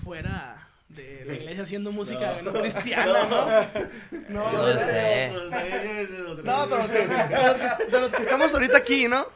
fuera 0.02 0.68
de 0.88 1.24
la 1.24 1.34
iglesia 1.34 1.62
haciendo 1.64 1.92
música 1.92 2.40
no, 2.42 2.52
cristiana, 2.60 3.24
¿no? 3.24 3.46
No, 4.28 4.52
Yo 4.52 4.74
no 4.74 4.80
sé. 4.80 5.32
No, 6.44 6.68
pero 6.68 6.88
de, 6.88 7.06
de 7.06 7.46
los 7.46 7.56
que, 7.56 7.84
de 7.86 8.00
los 8.00 8.10
que 8.10 8.22
estamos 8.22 8.54
ahorita 8.54 8.76
aquí, 8.76 9.08
¿no? 9.08 9.26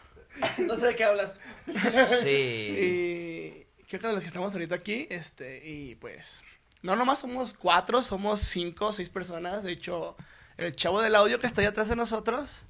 No 0.59 0.76
sé 0.76 0.87
de 0.87 0.97
qué 0.97 1.04
hablas. 1.04 1.40
Sí. 2.23 2.28
Y 2.28 3.66
creo 3.88 4.00
que 4.00 4.07
de 4.07 4.12
los 4.12 4.21
que 4.23 4.28
estamos 4.28 4.52
ahorita 4.52 4.75
aquí, 4.75 5.07
este, 5.11 5.66
y 5.68 5.95
pues, 5.97 6.42
no 6.82 6.97
nomás 6.97 7.20
somos 7.20 7.54
cuatro, 7.54 8.02
somos 8.02 8.40
cinco, 8.40 8.92
seis 8.92 9.11
personas. 9.11 9.62
De 9.62 9.73
hecho, 9.73 10.16
el 10.56 10.75
chavo 10.75 11.00
del 11.00 11.14
audio 11.14 11.40
que 11.40 11.47
está 11.47 11.61
ahí 11.61 11.66
atrás 11.66 11.88
de 11.88 11.97
nosotros, 11.97 12.62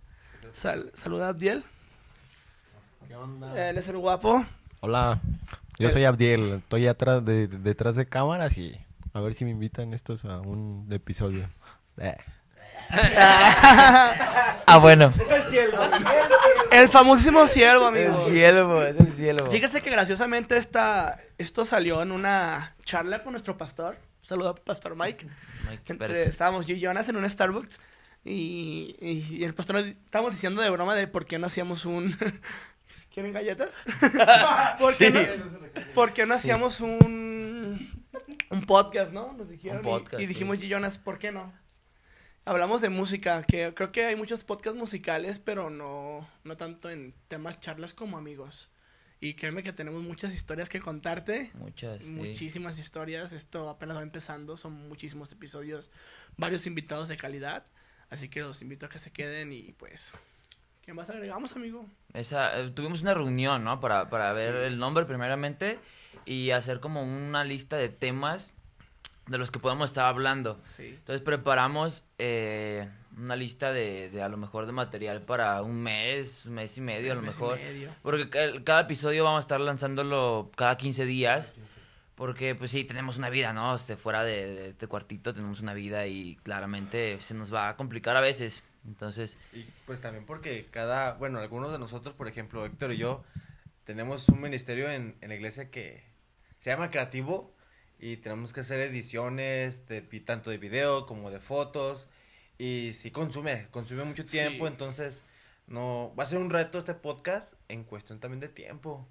sal, 0.53 0.91
saluda 0.95 1.27
a 1.27 1.29
Abdiel. 1.31 1.65
¿Qué 3.07 3.15
onda? 3.15 3.69
Él 3.69 3.79
es 3.79 3.89
el 3.89 3.99
guapo. 3.99 4.45
Hola, 4.81 5.21
yo 5.79 5.91
soy 5.91 6.05
Abdiel, 6.05 6.55
estoy 6.63 6.87
atrás 6.87 7.25
de, 7.25 7.49
detrás 7.49 7.97
de 7.97 8.07
cámaras 8.07 8.57
y 8.59 8.79
a 9.13 9.21
ver 9.21 9.35
si 9.35 9.45
me 9.45 9.51
invitan 9.51 9.93
estos 9.95 10.25
a 10.25 10.41
un 10.41 10.87
episodio. 10.91 11.49
Eh, 11.97 12.17
Ah, 14.71 14.79
bueno. 14.81 15.13
Es 15.19 15.31
el 15.31 15.43
cielo. 15.45 15.79
El 16.71 16.89
famosísimo 16.89 17.47
ciervo, 17.47 17.89
El 17.89 18.07
amigos. 18.09 18.27
cielo, 18.27 18.87
es 18.87 18.99
el 19.01 19.13
cielo. 19.13 19.51
Fíjese 19.51 19.81
que 19.81 19.91
graciosamente 19.91 20.57
esta, 20.57 21.21
esto 21.39 21.65
salió 21.65 22.03
en 22.03 22.13
una 22.13 22.75
charla 22.85 23.23
con 23.23 23.33
nuestro 23.33 23.57
pastor. 23.57 23.97
Saludo 24.23 24.51
a 24.51 24.55
Pastor 24.55 24.95
Mike. 24.95 25.27
Mike 25.69 25.83
Entre- 25.93 26.09
Pérez. 26.09 26.29
estábamos 26.29 26.67
yo 26.67 26.75
y 26.75 26.81
Jonas 26.81 27.09
en 27.09 27.17
un 27.17 27.29
Starbucks. 27.29 27.81
Y, 28.25 28.97
y- 29.01 29.37
y 29.39 29.45
el 29.45 29.55
pastor 29.55 29.77
nos- 29.77 29.87
estábamos 29.87 30.33
diciendo 30.33 30.61
de 30.61 30.69
broma 30.71 30.95
de 30.95 31.07
por 31.09 31.25
qué 31.25 31.39
no 31.39 31.47
hacíamos 31.47 31.85
un. 31.87 32.17
¿Quieren 33.15 33.33
galletas? 33.33 33.71
¿Por 34.79 34.97
qué 34.97 35.11
no, 35.11 35.95
por 35.95 36.13
qué 36.13 36.27
no 36.27 36.35
hacíamos 36.35 36.81
un. 36.81 38.05
Un 38.51 38.63
podcast, 38.67 39.13
¿no? 39.13 39.33
Nos 39.33 39.49
dijeron. 39.49 39.79
Un 39.79 39.83
y- 39.85 39.89
podcast, 39.89 40.21
y, 40.21 40.27
sí. 40.27 40.27
dijimos, 40.29 40.59
y 40.63 40.69
Jonas, 40.69 40.99
¿por 40.99 41.19
qué 41.19 41.33
no? 41.33 41.53
Hablamos 42.49 42.81
de 42.81 42.89
música, 42.89 43.43
que 43.43 43.75
creo 43.75 43.93
que 43.93 44.07
hay 44.07 44.17
muchos 44.17 44.43
podcasts 44.43 44.79
musicales, 44.79 45.39
pero 45.39 45.69
no, 45.69 46.27
no 46.45 46.57
tanto 46.57 46.89
en 46.89 47.13
temas 47.29 47.61
charlas 47.61 47.93
como 47.93 48.17
amigos. 48.17 48.71
Y 49.21 49.35
créeme 49.35 49.63
que 49.63 49.75
tenemos 49.75 50.01
muchas 50.01 50.33
historias 50.33 50.71
que 50.71 50.81
contarte. 50.81 51.51
Muchas. 51.53 52.01
sí. 52.01 52.09
Muchísimas 52.09 52.79
historias. 52.79 53.33
Esto 53.33 53.69
apenas 53.69 53.99
va 53.99 54.03
empezando. 54.03 54.57
Son 54.57 54.73
muchísimos 54.73 55.31
episodios. 55.31 55.91
Varios 56.39 56.67
invitados 56.67 57.09
de 57.09 57.19
calidad. 57.19 57.67
Así 58.09 58.31
que 58.31 58.41
los 58.41 58.63
invito 58.63 58.87
a 58.87 58.89
que 58.89 58.99
se 58.99 59.11
queden 59.13 59.53
y 59.53 59.73
pues... 59.73 60.15
¿Qué 60.81 60.95
más 60.95 61.11
agregamos, 61.11 61.55
amigo? 61.55 61.85
Esa, 62.15 62.59
eh, 62.59 62.71
tuvimos 62.71 63.03
una 63.03 63.13
reunión, 63.13 63.63
¿no? 63.63 63.79
Para, 63.79 64.09
para 64.09 64.33
ver 64.33 64.55
el 64.55 64.79
nombre 64.79 65.05
primeramente 65.05 65.79
y 66.25 66.53
hacer 66.53 66.81
como 66.81 67.03
una 67.03 67.45
lista 67.45 67.77
de 67.77 67.91
temas 67.91 68.55
de 69.29 69.39
los 69.39 69.51
que 69.51 69.59
podemos 69.59 69.91
estar 69.91 70.07
hablando. 70.07 70.61
Sí. 70.77 70.87
Entonces 70.89 71.21
preparamos 71.23 72.05
eh, 72.19 72.89
una 73.17 73.37
lista 73.37 73.73
de, 73.73 74.09
de 74.11 74.23
a 74.23 74.29
lo 74.29 74.37
mejor 74.37 74.67
de 74.67 74.73
material 74.73 75.23
para 75.23 75.61
un 75.63 75.83
mes, 75.83 76.47
un 76.47 76.55
mes 76.55 76.77
y 76.79 76.81
medio 76.81 77.13
a 77.13 77.15
lo 77.15 77.23
Mes 77.23 77.37
y 77.37 77.41
mejor. 77.41 77.59
medio. 77.59 77.95
Porque 78.03 78.31
ca- 78.31 78.65
cada 78.65 78.81
episodio 78.83 79.25
vamos 79.25 79.39
a 79.39 79.41
estar 79.41 79.61
lanzándolo 79.61 80.51
cada 80.57 80.77
15 80.77 81.05
días. 81.05 81.57
Porque 82.15 82.57
pues 82.57 82.73
sí, 82.73 82.83
tenemos 82.83 83.17
una 83.17 83.31
vida, 83.31 83.53
¿no? 83.53 83.73
Este, 83.77 83.97
fuera 83.97 84.25
de, 84.25 84.47
de 84.49 84.69
este 84.71 84.89
cuartito 84.89 85.33
tenemos 85.33 85.61
una 85.61 85.73
vida 85.73 86.07
y 86.09 86.35
claramente 86.43 87.21
se 87.21 87.33
nos 87.35 87.55
va 87.55 87.69
a 87.69 87.77
complicar 87.77 88.17
a 88.17 88.21
veces. 88.21 88.63
Entonces, 88.87 89.39
Y 89.53 89.65
pues 89.87 90.01
también 90.01 90.25
porque 90.27 90.67
cada, 90.71 91.13
bueno, 91.13 91.39
algunos 91.39 91.71
de 91.71 91.79
nosotros, 91.79 92.15
por 92.15 92.27
ejemplo, 92.27 92.65
Héctor 92.67 92.93
y 92.93 92.97
yo, 92.97 93.23
tenemos 93.85 94.29
un 94.31 94.41
ministerio 94.41 94.91
en, 94.91 95.17
en 95.21 95.29
la 95.29 95.35
iglesia 95.37 95.71
que 95.71 96.03
se 96.59 96.71
llama 96.71 96.91
Creativo 96.91 97.55
y 97.99 98.17
tenemos 98.19 98.53
que 98.53 98.61
hacer 98.61 98.81
ediciones 98.81 99.87
de, 99.87 100.03
tanto 100.21 100.51
de 100.51 100.59
video 100.59 101.07
como 101.07 101.31
de 101.31 101.41
fotos 101.41 102.09
y 102.59 102.93
sí 102.95 103.11
consume, 103.11 103.69
consume 103.71 104.05
mucho 104.05 104.25
tiempo, 104.25 104.67
Sí. 104.67 104.73
entonces 104.73 105.25
no, 105.67 106.15
va 106.19 106.23
a 106.23 106.27
ser 106.27 106.39
un 106.39 106.51
reto 106.51 106.79
este 106.79 106.95
podcast 106.95 107.55
en 107.69 107.85
cuestión 107.85 108.21
también 108.21 108.41
de 108.41 108.49
tiempo. 108.49 109.07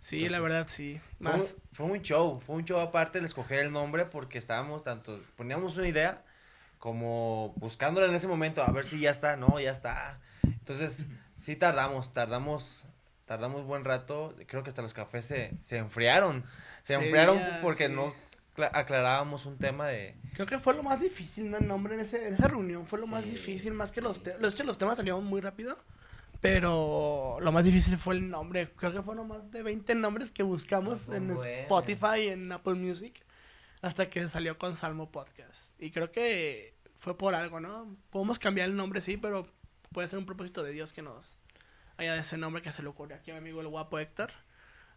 Sí, 0.00 0.28
la 0.28 0.40
verdad, 0.40 0.66
sí. 0.68 1.00
Fue, 1.20 1.32
Más... 1.32 1.40
un- 1.54 1.62
fue 1.72 1.86
un 1.86 2.02
show, 2.02 2.40
fue 2.40 2.56
un 2.56 2.64
show 2.64 2.78
aparte 2.78 3.18
el 3.18 3.24
escoger 3.24 3.60
el 3.64 3.72
nombre 3.72 4.04
porque 4.06 4.38
estábamos 4.38 4.84
tanto, 4.84 5.20
poníamos 5.36 5.76
una 5.76 5.88
idea 5.88 6.24
como 6.78 7.52
buscándola 7.56 8.06
en 8.06 8.14
ese 8.14 8.28
momento, 8.28 8.62
a 8.62 8.70
ver 8.70 8.86
si 8.86 9.00
ya 9.00 9.10
está, 9.10 9.36
no, 9.36 9.58
ya 9.58 9.72
está. 9.72 10.20
Entonces, 10.44 11.06
sí 11.34 11.56
tardamos, 11.56 12.14
tardamos, 12.14 12.84
tardamos 13.28 13.64
buen 13.64 13.84
rato, 13.84 14.34
creo 14.48 14.64
que 14.64 14.70
hasta 14.70 14.82
los 14.82 14.94
cafés 14.94 15.24
se, 15.26 15.52
se 15.60 15.76
enfriaron, 15.76 16.44
se 16.82 16.96
Sí, 16.98 17.04
enfriaron 17.04 17.38
ya, 17.38 17.60
porque 17.62 17.86
sí. 17.86 17.92
no 17.92 18.12
cla- 18.56 18.70
aclarábamos 18.72 19.46
un 19.46 19.56
tema 19.58 19.86
de... 19.86 20.16
Creo 20.34 20.46
que 20.46 20.58
fue 20.58 20.74
lo 20.74 20.82
más 20.82 21.00
difícil, 21.00 21.50
¿no? 21.50 21.58
El 21.58 21.68
nombre 21.68 21.94
en, 21.94 22.00
ese, 22.00 22.26
en 22.26 22.34
esa 22.34 22.48
reunión 22.48 22.86
fue 22.86 22.98
lo 22.98 23.06
más 23.06 23.24
difícil, 23.24 23.72
más 23.74 23.92
que 23.92 24.00
los 24.00 24.22
temas. 24.22 24.40
Los, 24.40 24.58
los 24.64 24.78
temas 24.78 24.96
salieron 24.96 25.22
muy 25.24 25.40
rápido, 25.40 25.78
pero 26.40 27.38
lo 27.40 27.52
más 27.52 27.64
difícil 27.64 27.98
fue 27.98 28.14
el 28.14 28.28
nombre. 28.30 28.70
Creo 28.76 28.92
que 28.92 29.02
fueron 29.02 29.28
más 29.28 29.50
de 29.50 29.62
20 29.62 29.94
nombres 29.96 30.30
que 30.30 30.42
buscamos 30.42 31.08
en 31.08 31.34
bueno. 31.34 31.42
Spotify, 31.44 32.28
en 32.28 32.50
Apple 32.52 32.74
Music, 32.74 33.22
hasta 33.82 34.08
que 34.08 34.26
salió 34.28 34.56
con 34.58 34.76
Salmo 34.76 35.10
Podcast. 35.10 35.74
Y 35.80 35.90
creo 35.90 36.10
que 36.10 36.74
fue 36.96 37.16
por 37.18 37.34
algo, 37.34 37.60
¿no? 37.60 37.96
Podemos 38.10 38.38
cambiar 38.38 38.68
el 38.68 38.76
nombre, 38.76 39.00
sí, 39.00 39.16
pero 39.16 39.46
puede 39.92 40.08
ser 40.08 40.18
un 40.18 40.26
propósito 40.26 40.62
de 40.62 40.72
Dios 40.72 40.92
que 40.92 41.02
nos 41.02 41.36
haya 41.98 42.16
ese 42.16 42.38
nombre 42.38 42.62
que 42.62 42.72
se 42.72 42.82
le 42.82 42.88
ocurrió 42.88 43.16
aquí 43.16 43.30
a 43.30 43.34
mi 43.34 43.38
amigo 43.38 43.60
el 43.60 43.68
guapo 43.68 43.98
Héctor. 43.98 44.30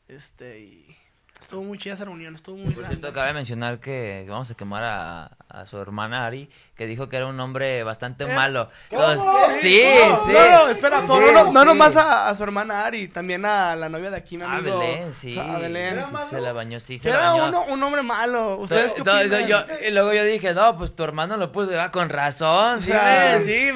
Este, 0.07 0.61
y 0.61 0.97
estuvo 1.41 1.63
muy 1.63 1.77
chida 1.77 1.95
esa 1.95 2.05
reunión, 2.05 2.35
estuvo 2.35 2.55
muy 2.55 2.65
Por 2.73 2.83
grande. 2.83 2.97
cierto, 2.97 3.13
cabe 3.13 3.33
mencionar 3.33 3.79
que 3.79 4.25
vamos 4.29 4.49
a 4.51 4.55
quemar 4.55 4.83
a, 4.83 5.25
a 5.49 5.65
su 5.65 5.79
hermana 5.79 6.25
Ari, 6.25 6.49
que 6.75 6.87
dijo 6.87 7.09
que 7.09 7.17
era 7.17 7.25
un 7.27 7.39
hombre 7.39 7.83
bastante 7.83 8.23
¿Eh? 8.23 8.27
malo. 8.27 8.69
¿Cómo? 8.89 9.01
Entonces, 9.11 9.61
sí, 9.61 9.83
no, 10.07 10.17
sí. 10.17 10.31
No, 10.31 10.49
no, 10.65 10.69
espera, 10.69 11.01
Sí, 11.01 11.13
no, 11.33 11.45
sí. 11.51 11.53
nomás 11.65 11.95
a, 11.97 12.29
a 12.29 12.35
su 12.35 12.43
hermana 12.43 12.85
Ari, 12.85 13.07
también 13.07 13.43
a 13.45 13.75
la 13.75 13.89
novia 13.89 14.11
de 14.11 14.17
aquí, 14.17 14.37
mi 14.37 14.43
amigo. 14.43 14.79
Belén, 14.79 15.13
sí. 15.13 15.37
A 15.37 15.57
Belén. 15.57 15.93
¿Era 15.95 16.05
Sí, 16.07 16.11
malo? 16.13 16.25
se 16.29 16.41
la 16.41 16.53
bañó, 16.53 16.79
sí, 16.79 16.97
se 16.97 17.09
la 17.09 17.15
era 17.15 17.31
bañó. 17.31 17.47
uno, 17.49 17.65
un 17.73 17.83
hombre 17.83 18.03
malo. 18.03 18.57
¿Ustedes 18.57 18.93
qué 18.93 18.99
Entonces, 18.99 19.31
opinan? 19.31 19.47
yo- 19.47 19.87
y 19.87 19.91
luego 19.91 20.13
yo 20.13 20.23
dije, 20.23 20.53
no, 20.53 20.77
pues 20.77 20.95
tu 20.95 21.03
hermano 21.03 21.37
lo 21.37 21.51
puso, 21.51 21.71
ah, 21.79 21.91
con 21.91 22.09
razón, 22.09 22.79
sí, 22.79 22.91
O 22.91 22.93
sea, 22.93 23.33
ven, 23.37 23.45
sí. 23.45 23.69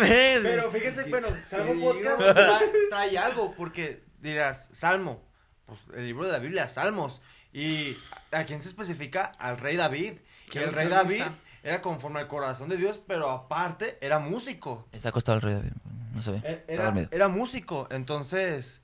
Pero 0.44 0.72
fíjense, 0.72 1.04
bueno, 1.06 1.28
Salmo 1.48 1.82
Podcast 1.92 2.18
trae, 2.36 2.70
trae 2.90 3.18
algo, 3.18 3.54
porque 3.58 4.04
dirás, 4.20 4.70
Salmo, 4.72 5.22
pues 5.66 5.80
el 5.96 6.06
libro 6.06 6.26
de 6.26 6.32
la 6.32 6.40
Biblia, 6.40 6.68
Salmos, 6.68 7.22
y 7.56 7.98
¿a 8.32 8.44
quién 8.44 8.62
se 8.62 8.68
especifica? 8.68 9.32
Al 9.40 9.58
rey 9.58 9.78
David, 9.78 10.16
que 10.52 10.62
el 10.62 10.74
rey 10.74 10.90
David 10.90 11.24
era 11.64 11.82
conforme 11.82 12.20
al 12.20 12.28
corazón 12.28 12.68
de 12.68 12.76
Dios, 12.76 13.00
pero 13.08 13.30
aparte 13.30 13.98
era 14.02 14.20
músico, 14.20 14.88
Está 14.92 15.10
acostado 15.10 15.38
el 15.38 15.42
rey 15.42 15.54
David, 15.56 15.72
no 16.14 16.22
se 16.22 16.32
ve. 16.32 16.64
Era, 16.68 17.28
músico, 17.30 17.88
entonces, 17.90 18.82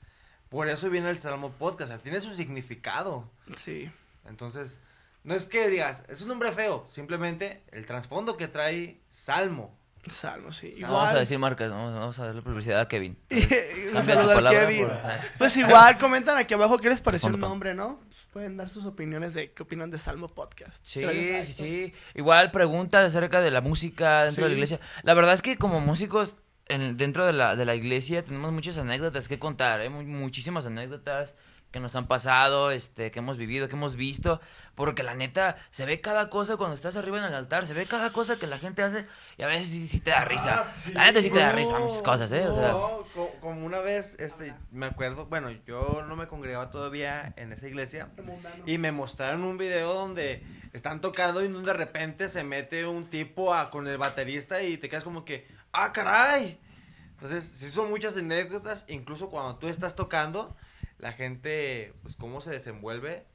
por 0.48 0.70
eso 0.70 0.90
viene 0.90 1.10
el 1.10 1.18
Salmo 1.18 1.52
Podcast, 1.52 1.92
o 1.92 1.94
sea, 1.96 2.02
tiene 2.02 2.22
su 2.22 2.34
significado, 2.34 3.30
Sí. 3.58 3.92
entonces, 4.26 4.80
no 5.26 5.36
es 5.36 5.46
que 5.46 5.68
digas, 5.68 6.04
es 6.08 6.22
un 6.22 6.30
nombre 6.30 6.54
feo, 6.54 6.86
simplemente 6.88 7.64
el 7.74 7.86
trasfondo 7.86 8.38
que 8.38 8.48
trae 8.48 9.02
Salmo. 9.10 9.78
Salmo, 10.10 10.52
sí. 10.54 10.74
No 10.80 10.94
Vamos 10.94 11.12
a 11.12 11.20
decir 11.20 11.38
marcas, 11.38 11.70
¿no? 11.70 11.94
vamos 11.94 12.18
a 12.18 12.26
darle 12.26 12.42
publicidad 12.42 12.80
a 12.80 12.88
Kevin. 12.88 13.20
un 13.30 14.06
saludo 14.06 14.30
al 14.32 14.36
palabra 14.36 14.62
Kevin. 14.62 14.88
por-. 14.88 15.02
Pues 15.38 15.58
igual, 15.58 15.98
comentan 16.00 16.38
aquí 16.38 16.54
abajo 16.54 16.78
qué 16.80 16.90
les 16.90 17.02
pareció 17.02 17.30
el 17.30 17.40
nombre, 17.40 17.76
¿no? 17.76 18.00
Pueden 18.32 18.56
dar 18.58 18.70
sus 18.70 18.86
opiniones 18.86 19.34
de 19.34 19.52
qué 19.52 19.64
opinan 19.64 19.92
de 19.92 19.98
Salmo 20.00 20.30
Podcast. 20.30 20.86
Sí, 20.86 21.04
sí, 21.46 21.54
sí. 21.54 21.94
Igual 22.16 22.52
preguntas 22.52 23.06
acerca 23.06 23.42
de 23.42 23.52
la 23.52 23.60
música 23.62 24.24
dentro 24.24 24.46
de 24.46 24.50
la 24.52 24.56
iglesia. 24.56 24.80
La 25.04 25.14
verdad 25.14 25.34
es 25.34 25.42
que 25.42 25.58
como 25.58 25.82
músicos 25.82 26.38
en- 26.68 26.96
dentro 26.96 27.26
de 27.26 27.34
la, 27.34 27.58
de 27.58 27.66
la 27.66 27.76
iglesia 27.76 28.24
tenemos 28.24 28.54
muchas 28.54 28.78
anécdotas 28.78 29.28
que 29.28 29.38
contar, 29.38 29.82
¿eh? 29.82 29.90
Mu- 29.90 30.04
muchísimas 30.04 30.66
anécdotas 30.66 31.36
que 31.72 31.80
nos 31.80 31.96
han 31.96 32.08
pasado, 32.08 32.72
este, 32.72 33.12
que 33.12 33.20
hemos 33.20 33.38
vivido, 33.38 33.68
que 33.70 33.76
hemos 33.76 33.96
visto, 33.96 34.42
porque 34.76 35.04
la 35.04 35.16
neta 35.16 35.56
se 35.70 35.86
ve 35.86 36.02
cada 36.02 36.30
cosa 36.30 36.58
cuando 36.58 36.76
estás 36.76 36.96
arriba 36.98 37.18
en 37.20 37.24
el 37.24 37.34
altar, 37.34 37.66
se 37.66 37.74
ve 37.74 37.86
cada 37.86 38.12
cosa 38.12 38.38
que 38.38 38.48
la 38.48 38.58
gente 38.58 38.84
hace 38.84 39.06
y 39.38 39.44
a 39.44 39.48
veces 39.48 39.68
sí, 39.70 39.88
sí 39.88 40.00
te 40.02 40.12
da 40.12 40.26
risa. 40.26 40.60
Ah, 40.62 40.64
sí. 40.66 40.92
La 40.94 41.04
neta 41.06 41.22
sí 41.22 41.30
te 41.30 41.40
da 41.40 41.52
No, 41.52 41.58
risa 41.58 41.80
muchas 41.80 42.02
cosas, 42.02 42.32
¿eh? 42.34 42.46
O 42.48 42.54
sea, 42.54 42.72
no, 42.74 43.00
co- 43.14 43.32
como 43.40 43.66
una 43.66 43.80
vez, 43.80 44.18
este, 44.20 44.54
me 44.72 44.86
acuerdo, 44.88 45.26
bueno, 45.28 45.50
yo 45.66 46.04
no 46.08 46.16
me 46.16 46.28
congregaba 46.28 46.72
todavía 46.72 47.34
en 47.38 47.54
esa 47.54 47.68
iglesia 47.68 48.10
y 48.66 48.78
me 48.78 48.92
mostraron 48.92 49.44
un 49.44 49.58
video 49.58 49.94
donde 49.94 50.44
están 50.74 51.00
tocando 51.02 51.44
y 51.44 51.48
de 51.48 51.74
repente 51.74 52.28
se 52.30 52.44
mete 52.44 52.86
un 52.86 53.10
tipo 53.10 53.54
a- 53.54 53.70
con 53.70 53.88
el 53.88 53.98
baterista 53.98 54.62
y 54.62 54.78
te 54.78 54.90
quedas 54.90 55.04
como 55.06 55.24
que, 55.26 55.48
ah, 55.72 55.94
caray. 55.94 56.60
Entonces, 57.12 57.44
sí 57.46 57.70
son 57.70 57.90
muchas 57.90 58.18
anécdotas, 58.18 58.84
incluso 58.88 59.30
cuando 59.30 59.56
tú 59.58 59.68
estás 59.68 59.96
tocando, 59.96 60.56
la 61.02 61.12
gente, 61.14 61.94
pues, 62.04 62.16
cómo 62.16 62.42
se 62.42 62.52
desenvuelve 62.52 63.26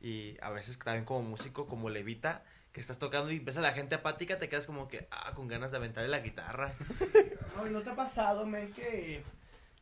y 0.00 0.36
a 0.40 0.50
veces 0.50 0.78
también 0.78 1.04
como 1.04 1.22
músico, 1.22 1.66
como 1.66 1.90
levita, 1.90 2.42
que 2.72 2.80
estás 2.80 2.98
tocando 2.98 3.30
y 3.30 3.38
ves 3.38 3.56
a 3.58 3.60
la 3.60 3.72
gente 3.72 3.94
apática, 3.94 4.38
te 4.38 4.48
quedas 4.48 4.66
como 4.66 4.88
que, 4.88 5.06
ah, 5.10 5.32
con 5.34 5.46
ganas 5.48 5.70
de 5.70 5.76
aventarle 5.76 6.08
la 6.08 6.20
guitarra. 6.20 6.72
No, 7.56 7.66
¿y 7.66 7.70
¿no 7.70 7.82
te 7.82 7.90
ha 7.90 7.96
pasado, 7.96 8.46
men, 8.46 8.72
que, 8.72 9.22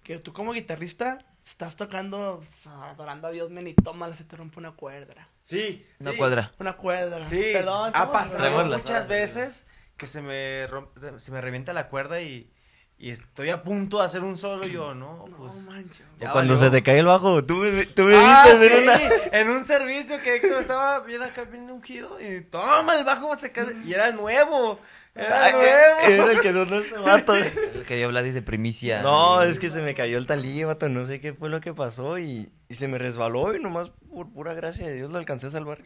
que 0.02 0.18
tú 0.18 0.32
como 0.32 0.52
guitarrista 0.52 1.24
estás 1.44 1.76
tocando, 1.76 2.38
pues, 2.38 2.66
adorando 2.66 3.28
a 3.28 3.30
Dios, 3.30 3.50
men, 3.50 3.68
y 3.68 3.74
toma, 3.74 4.12
se 4.14 4.24
te 4.24 4.36
rompe 4.36 4.58
una 4.58 4.72
cuerda? 4.72 5.28
Sí, 5.42 5.86
una 6.00 6.12
sí, 6.12 6.16
cuadra. 6.16 6.52
Una 6.58 6.76
cuerda. 6.76 7.22
Sí, 7.24 7.50
Perdón, 7.52 7.92
ha 7.94 8.10
pasado 8.10 8.64
muchas 8.64 9.06
veces 9.06 9.66
que 9.96 10.06
se 10.06 10.22
me, 10.22 10.66
romp- 10.68 11.18
se 11.18 11.30
me 11.30 11.40
revienta 11.40 11.72
la 11.72 11.88
cuerda 11.88 12.20
y, 12.22 12.50
y 12.98 13.10
estoy 13.10 13.50
a 13.50 13.62
punto 13.62 13.98
de 14.00 14.04
hacer 14.04 14.22
un 14.24 14.36
solo 14.36 14.66
yo, 14.66 14.94
¿no? 14.94 15.24
No, 15.28 15.36
Pues, 15.36 15.66
manches. 15.66 16.02
ya 16.18 16.32
Cuando 16.32 16.54
valió. 16.54 16.68
se 16.68 16.70
te 16.70 16.82
cae 16.82 16.98
el 16.98 17.06
bajo, 17.06 17.44
tú 17.44 17.56
me, 17.56 17.86
tú 17.86 18.02
me 18.02 18.16
Ah, 18.16 18.44
viste 18.50 18.68
sí, 18.68 18.74
en 18.74 18.82
una... 18.82 18.98
en 19.40 19.50
un 19.50 19.64
servicio 19.64 20.18
que 20.20 20.36
Héctor 20.36 20.58
estaba 20.60 21.00
bien 21.00 21.22
acá, 21.22 21.44
bien 21.44 21.70
ungido 21.70 22.18
y 22.20 22.40
toma 22.42 22.94
el 22.96 23.04
bajo 23.04 23.34
se 23.38 23.52
cae, 23.52 23.66
y 23.84 23.92
era 23.94 24.10
nuevo, 24.12 24.80
era 25.14 25.46
Ah, 25.46 25.50
nuevo. 25.52 26.24
Era 26.24 26.32
el 26.32 26.40
que 26.40 26.52
donó 26.52 26.78
este 26.78 26.96
vato. 26.96 27.34
El 27.74 27.84
que 27.86 27.96
dio 27.96 28.08
Vladis 28.08 28.34
de 28.34 28.42
primicia. 28.42 29.02
No, 29.02 29.42
es 29.42 29.58
que 29.58 29.68
se 29.68 29.80
me 29.82 29.94
cayó 29.94 30.16
el 30.18 30.26
talí, 30.26 30.62
vato, 30.64 30.88
no 30.88 31.06
sé 31.06 31.20
qué 31.20 31.32
fue 31.34 31.48
lo 31.48 31.60
que 31.60 31.74
pasó 31.74 32.18
y, 32.18 32.52
y 32.68 32.74
se 32.74 32.86
me 32.88 32.98
resbaló 32.98 33.54
y 33.54 33.60
nomás 33.60 33.90
por 34.10 34.28
pura 34.32 34.54
gracia 34.54 34.86
de 34.86 34.94
Dios 34.94 35.10
lo 35.10 35.18
alcancé 35.18 35.46
a 35.48 35.50
salvar. 35.50 35.78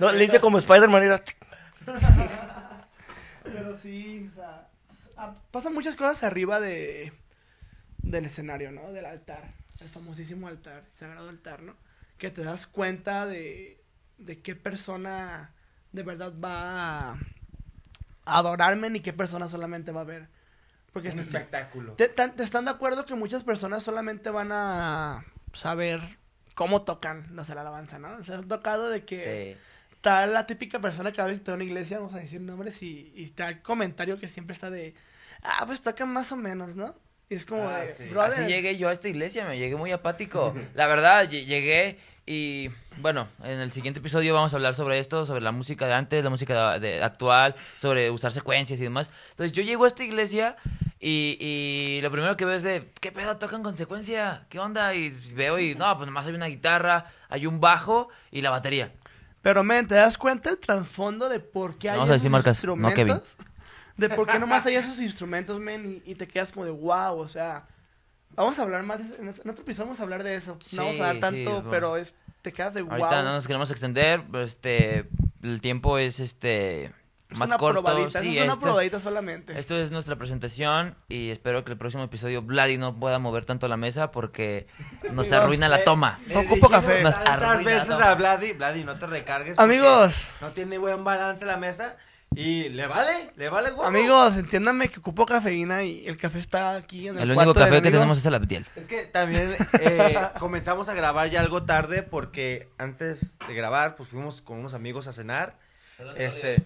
No, 0.00 0.12
le 0.12 0.24
hice 0.24 0.40
como 0.40 0.56
Spider-Man 0.58 1.02
y 1.02 1.06
era... 1.06 1.22
Pero 3.44 3.76
sí, 3.78 4.28
o 4.30 4.34
sea, 4.34 4.67
ah, 5.18 5.34
pasan 5.50 5.74
muchas 5.74 5.94
cosas 5.96 6.22
arriba 6.24 6.60
de 6.60 7.12
del 8.02 8.24
escenario, 8.24 8.70
¿no? 8.72 8.90
Del 8.92 9.04
altar, 9.04 9.52
el 9.80 9.88
famosísimo 9.88 10.48
altar, 10.48 10.84
sagrado 10.98 11.28
altar, 11.28 11.62
¿no? 11.62 11.74
Que 12.16 12.30
te 12.30 12.42
das 12.42 12.66
cuenta 12.66 13.26
de, 13.26 13.82
de 14.16 14.40
qué 14.40 14.54
persona 14.56 15.52
de 15.92 16.02
verdad 16.02 16.32
va 16.42 17.12
a 17.12 17.18
adorarme 18.24 18.90
ni 18.90 19.00
qué 19.00 19.12
persona 19.12 19.48
solamente 19.48 19.92
va 19.92 20.02
a 20.02 20.04
ver. 20.04 20.28
Porque 20.92 21.10
Un 21.10 21.18
es- 21.18 21.26
espectáculo. 21.26 21.92
te, 21.94 22.08
te- 22.08 22.28
te 22.30 22.42
están 22.42 22.64
de 22.64 22.70
acuerdo 22.70 23.04
que 23.04 23.14
muchas 23.14 23.44
personas 23.44 23.82
solamente 23.82 24.30
van 24.30 24.50
a 24.52 25.24
saber 25.52 26.18
cómo 26.54 26.82
tocan 26.82 27.26
los 27.36 27.46
de 27.46 27.54
la 27.54 27.60
alabanza, 27.60 27.98
¿no? 27.98 28.16
O 28.16 28.24
sea, 28.24 28.38
han 28.38 28.48
tocado 28.48 28.88
de 28.88 29.04
que 29.04 29.56
Sí. 29.56 29.92
está 29.94 30.26
la 30.26 30.46
típica 30.46 30.80
persona 30.80 31.12
que 31.12 31.20
a 31.20 31.24
veces 31.24 31.38
está 31.40 31.52
en 31.52 31.56
una 31.56 31.64
iglesia, 31.64 31.98
vamos 31.98 32.14
a 32.14 32.18
decir 32.18 32.40
nombres, 32.40 32.82
y, 32.82 33.12
y 33.14 33.24
está 33.24 33.48
el 33.48 33.60
comentario 33.62 34.18
que 34.18 34.28
siempre 34.28 34.54
está 34.54 34.70
de, 34.70 34.94
ah, 35.42 35.64
pues 35.66 35.82
tocan 35.82 36.12
más 36.12 36.30
o 36.32 36.36
menos, 36.36 36.74
¿no? 36.76 36.94
Y 37.30 37.34
es 37.34 37.44
como 37.44 37.68
Ah, 37.68 37.80
de, 37.80 37.88
sí. 37.92 38.04
Así 38.18 38.46
llegué 38.46 38.76
yo 38.78 38.88
a 38.88 38.92
esta 38.92 39.08
iglesia, 39.08 39.44
me 39.44 39.58
llegué 39.58 39.76
muy 39.76 39.92
apático. 39.92 40.54
La 40.74 40.86
verdad, 40.86 41.24
lle- 41.28 41.44
llegué 41.44 41.98
y 42.24 42.70
bueno, 42.98 43.28
en 43.42 43.58
el 43.60 43.70
siguiente 43.72 44.00
episodio 44.00 44.34
vamos 44.34 44.52
a 44.52 44.56
hablar 44.56 44.74
sobre 44.74 44.98
esto, 44.98 45.24
sobre 45.26 45.40
la 45.42 45.52
música 45.52 45.86
de 45.86 45.94
antes, 45.94 46.22
la 46.24 46.30
música 46.30 46.78
de, 46.78 46.80
de- 46.88 47.02
actual, 47.02 47.54
sobre 47.76 48.10
usar 48.10 48.32
secuencias 48.32 48.80
y 48.80 48.82
demás. 48.82 49.10
Entonces 49.30 49.52
yo 49.52 49.62
llego 49.62 49.84
a 49.84 49.88
esta 49.88 50.04
iglesia 50.04 50.56
y, 51.00 51.36
y 51.40 52.00
lo 52.02 52.10
primero 52.10 52.36
que 52.36 52.44
veo 52.44 52.54
es 52.56 52.62
de, 52.62 52.90
¿qué 53.00 53.12
pedo 53.12 53.36
tocan 53.36 53.62
con 53.62 53.76
secuencia? 53.76 54.46
¿Qué 54.48 54.58
onda? 54.58 54.94
Y 54.94 55.10
veo 55.34 55.58
y 55.58 55.74
no, 55.74 55.94
pues 55.96 56.06
nomás 56.06 56.26
hay 56.26 56.34
una 56.34 56.46
guitarra, 56.46 57.06
hay 57.28 57.46
un 57.46 57.60
bajo 57.60 58.08
y 58.30 58.40
la 58.42 58.50
batería. 58.50 58.92
Pero, 59.42 59.62
men, 59.64 59.86
¿te 59.86 59.94
das 59.94 60.18
cuenta 60.18 60.50
el 60.50 60.58
trasfondo 60.58 61.28
de 61.28 61.40
por 61.40 61.78
qué 61.78 61.90
hay 61.90 61.98
a 62.00 62.04
esos 62.16 62.30
marcas, 62.30 62.64
no 62.64 62.88
instrumentos? 62.88 63.36
De 63.98 64.08
por 64.08 64.26
qué 64.26 64.38
nomás 64.38 64.64
hay 64.64 64.76
esos 64.76 64.98
instrumentos, 65.00 65.60
men, 65.60 66.02
y, 66.06 66.12
y 66.12 66.14
te 66.14 66.26
quedas 66.26 66.50
como 66.52 66.64
de, 66.64 66.70
wow, 66.70 67.18
o 67.18 67.28
sea... 67.28 67.66
Vamos 68.34 68.58
a 68.58 68.62
hablar 68.62 68.82
más, 68.84 68.98
de- 69.00 69.16
en 69.16 69.28
otro 69.50 69.62
episodio 69.64 69.86
vamos 69.86 69.98
a 70.00 70.02
hablar 70.04 70.22
de 70.22 70.36
eso. 70.36 70.56
Sí, 70.60 70.76
no 70.76 70.84
vamos 70.84 71.00
a 71.00 71.04
dar 71.04 71.14
sí, 71.16 71.20
tanto, 71.20 71.50
bueno. 71.54 71.70
pero 71.70 71.96
es, 71.96 72.14
te 72.42 72.52
quedas 72.52 72.72
de, 72.74 72.82
wow. 72.82 72.92
Ahorita 72.92 73.22
no 73.24 73.32
nos 73.32 73.46
queremos 73.48 73.70
extender, 73.72 74.22
pero 74.30 74.44
este, 74.44 75.08
el 75.42 75.60
tiempo 75.60 75.98
es 75.98 76.20
este 76.20 76.84
es 77.30 77.38
más 77.38 77.48
una 77.48 77.58
corto. 77.58 77.82
probadita, 77.82 78.20
Sí, 78.20 78.28
eso 78.28 78.38
es 78.38 78.44
una 78.44 78.52
esto- 78.52 78.62
probadita 78.62 79.00
solamente. 79.00 79.58
Esto 79.58 79.76
es 79.76 79.90
nuestra 79.90 80.14
presentación 80.16 80.94
y 81.08 81.30
espero 81.30 81.64
que 81.64 81.72
el 81.72 81.78
próximo 81.78 82.04
episodio 82.04 82.42
Vladi 82.42 82.78
no 82.78 82.94
pueda 83.00 83.18
mover 83.18 83.44
tanto 83.44 83.66
la 83.66 83.76
mesa 83.78 84.12
porque 84.12 84.68
nos 85.12 85.32
arruina 85.32 85.68
la 85.68 85.78
eh, 85.80 85.84
toma. 85.84 86.20
Le 86.28 86.36
Ocupo 86.36 86.68
café. 86.68 87.02
Nos 87.02 87.16
arruina 87.16 87.56
veces 87.62 87.90
a 87.90 88.14
Vladi, 88.14 88.52
Vladi, 88.52 88.84
no 88.84 88.96
te 88.98 89.06
recargues. 89.08 89.58
Amigos, 89.58 90.28
No 90.40 90.52
tiene 90.52 90.78
buen 90.78 91.02
balance 91.02 91.44
la 91.44 91.56
mesa 91.56 91.96
y 92.34 92.68
le 92.68 92.86
vale, 92.86 93.30
le 93.36 93.48
vale 93.48 93.70
gorro. 93.70 93.88
amigos, 93.88 94.36
entiéndanme 94.36 94.88
que 94.88 95.00
ocupo 95.00 95.26
cafeína 95.26 95.82
y 95.82 96.06
el 96.06 96.16
café 96.16 96.38
está 96.38 96.76
aquí 96.76 97.08
en 97.08 97.16
el, 97.16 97.22
El 97.22 97.30
único 97.36 97.54
del 97.54 97.54
café 97.54 97.70
que 97.70 97.76
amigo. 97.88 97.92
tenemos 97.92 98.18
es 98.18 98.26
el 98.26 98.34
Abdiel. 98.34 98.66
Es 98.76 98.86
que 98.86 99.04
también 99.06 99.56
eh, 99.80 100.18
comenzamos 100.38 100.88
a 100.88 100.94
grabar 100.94 101.30
ya 101.30 101.40
algo 101.40 101.64
tarde 101.64 102.02
porque 102.02 102.68
antes 102.78 103.38
de 103.48 103.54
grabar 103.54 103.96
pues 103.96 104.08
fuimos 104.10 104.40
con 104.42 104.58
unos 104.58 104.74
amigos 104.74 105.08
a 105.08 105.12
cenar. 105.12 105.58
Este, 106.16 106.64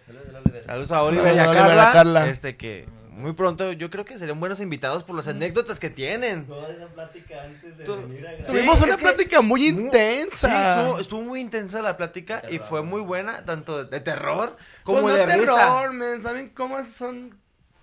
saludos 0.66 0.92
a 0.92 1.02
Oliver 1.02 1.34
y 1.34 1.38
a 1.38 1.44
Saludos 1.44 1.52
a 1.52 1.54
Oliver 1.54 1.54
y 1.54 1.56
Carla, 1.56 1.90
a 1.90 1.92
Carla. 1.94 2.28
Este 2.28 2.56
que 2.58 2.86
muy 3.12 3.32
pronto 3.34 3.72
yo 3.72 3.90
creo 3.90 4.04
que 4.04 4.18
serían 4.18 4.40
buenos 4.40 4.60
invitados 4.60 5.04
por 5.04 5.14
las 5.16 5.28
anécdotas 5.28 5.78
que 5.78 5.90
tienen. 5.90 6.46
Toda 6.46 6.68
esa 6.68 6.88
plática 6.88 7.42
antes 7.44 7.78
de 7.78 7.84
venir 7.84 8.26
a. 8.26 8.36
Sí, 8.38 8.42
Tuvimos 8.52 8.80
una 8.82 8.96
que- 8.96 9.02
plática 9.02 9.40
muy 9.42 9.68
intensa. 9.68 10.48
Sí, 10.48 10.70
estuvo, 10.80 10.98
estuvo 11.00 11.22
muy 11.22 11.40
intensa 11.40 11.82
la 11.82 11.96
plática 11.96 12.42
y 12.50 12.58
fue 12.58 12.82
muy 12.82 13.00
buena, 13.02 13.44
tanto 13.44 13.84
de, 13.84 13.90
de 13.90 14.00
terror 14.00 14.56
como 14.84 15.02
Pues 15.02 15.14
de 15.16 15.26
risa. 15.26 15.54
terror, 15.90 16.22
¿Saben 16.22 16.48
cómo 16.50 16.82
son? 16.84 17.38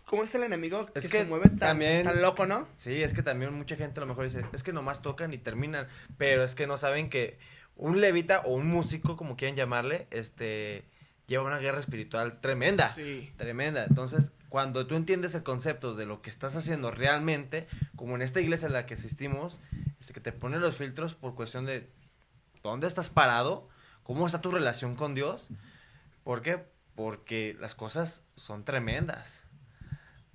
¿Cómo 0.06 0.24
es 0.24 0.34
el 0.34 0.42
enemigo 0.42 0.88
que, 0.88 0.98
Es 0.98 1.06
se 1.06 1.10
que 1.12 1.24
mueve 1.26 1.50
tan, 1.50 1.60
también- 1.60 2.04
tan 2.04 2.20
loco, 2.22 2.48
no? 2.48 2.68
Sí, 2.76 3.04
es 3.04 3.14
que 3.14 3.22
también 3.22 3.54
mucha 3.54 3.76
gente 3.76 4.00
a 4.00 4.02
lo 4.02 4.08
mejor 4.08 4.24
dice, 4.24 4.44
es 4.54 4.64
que 4.64 4.74
nomás 4.74 5.04
tocan 5.04 5.32
y 5.34 5.38
terminan, 5.38 5.88
pero 6.18 6.44
es 6.44 6.56
que 6.56 6.66
no 6.66 6.78
saben 6.78 7.12
que 7.12 7.38
un 7.76 8.02
levita 8.02 8.40
o 8.46 8.56
un 8.56 8.66
músico, 8.68 9.16
como 9.16 9.38
quieran 9.38 9.56
llamarle, 9.56 10.08
este, 10.10 10.84
lleva 11.30 11.46
una 11.46 11.60
guerra 11.60 11.80
espiritual 11.80 12.42
tremenda. 12.42 12.92
Sí. 12.94 13.32
Tremenda. 13.38 13.86
Entonces, 13.86 14.34
cuando 14.50 14.88
tú 14.88 14.96
entiendes 14.96 15.36
el 15.36 15.44
concepto 15.44 15.96
de 15.96 16.06
lo 16.06 16.22
que 16.22 16.30
estás 16.30 16.56
haciendo 16.58 16.92
realmente, 16.92 17.68
como 17.96 18.16
en 18.16 18.22
esta 18.22 18.42
iglesia 18.42 18.66
en 18.66 18.74
la 18.74 18.86
que 18.86 18.96
asistimos, 18.96 19.60
es 20.02 20.12
que 20.12 20.20
te 20.20 20.32
ponen 20.32 20.60
los 20.60 20.76
filtros 20.76 21.14
por 21.14 21.36
cuestión 21.36 21.66
de 21.66 21.90
dónde 22.64 22.88
estás 22.88 23.10
parado, 23.10 23.70
cómo 24.04 24.26
está 24.26 24.42
tu 24.42 24.52
relación 24.52 24.96
con 24.96 25.14
Dios. 25.14 25.50
¿Por 26.24 26.42
qué? 26.42 26.66
Porque 26.96 27.56
las 27.60 27.76
cosas 27.76 28.24
son 28.36 28.66
tremendas. 28.66 29.44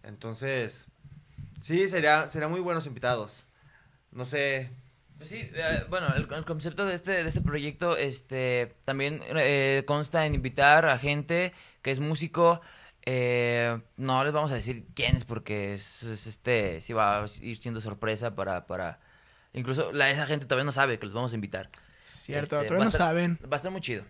Entonces, 0.05 0.87
sí, 1.61 1.89
sería, 1.89 2.29
serían 2.29 2.51
muy 2.51 2.61
buenos 2.61 2.87
invitados. 2.87 3.45
No 4.13 4.25
sé. 4.25 4.71
Pues 5.19 5.31
sí, 5.31 5.49
eh, 5.55 5.85
bueno, 5.89 6.09
el, 6.15 6.29
el 6.33 6.45
concepto 6.45 6.85
de 6.87 6.95
este, 6.95 7.13
de 7.23 7.29
este 7.29 7.41
proyecto 7.41 7.97
este, 7.97 8.75
también 8.85 9.21
eh, 9.37 9.85
consta 9.87 10.27
en 10.27 10.35
invitar 10.35 10.87
a 10.87 10.99
gente 10.99 11.53
que 11.83 11.91
es 11.93 12.01
músico. 12.01 12.61
eh, 13.07 13.79
no 13.97 14.25
les 14.25 14.33
vamos 14.33 14.51
a 14.51 14.57
decir 14.57 14.85
quiénes 14.95 15.25
porque 15.25 15.75
es, 15.75 16.03
es, 16.03 16.27
este, 16.27 16.81
sí 16.81 16.93
va 16.93 17.23
a 17.23 17.27
ir 17.41 17.57
siendo 17.57 17.81
sorpresa 17.81 18.35
para... 18.35 18.67
para 18.67 18.99
incluso 19.53 19.93
la, 19.93 20.11
esa 20.11 20.27
gente 20.27 20.47
todavía 20.47 20.65
no 20.65 20.73
sabe 20.73 20.99
que 20.99 21.07
los 21.07 21.15
vamos 21.15 21.33
a 21.33 21.37
invitar. 21.37 21.71
Cierto, 22.05 22.57
Este, 22.57 22.69
pero 22.69 22.81
no 22.83 22.89
estar- 22.91 22.99
saben. 22.99 23.39
Va 23.45 23.55
a 23.55 23.57
estar 23.57 23.71
muy 23.71 23.81
chido. 23.81 24.05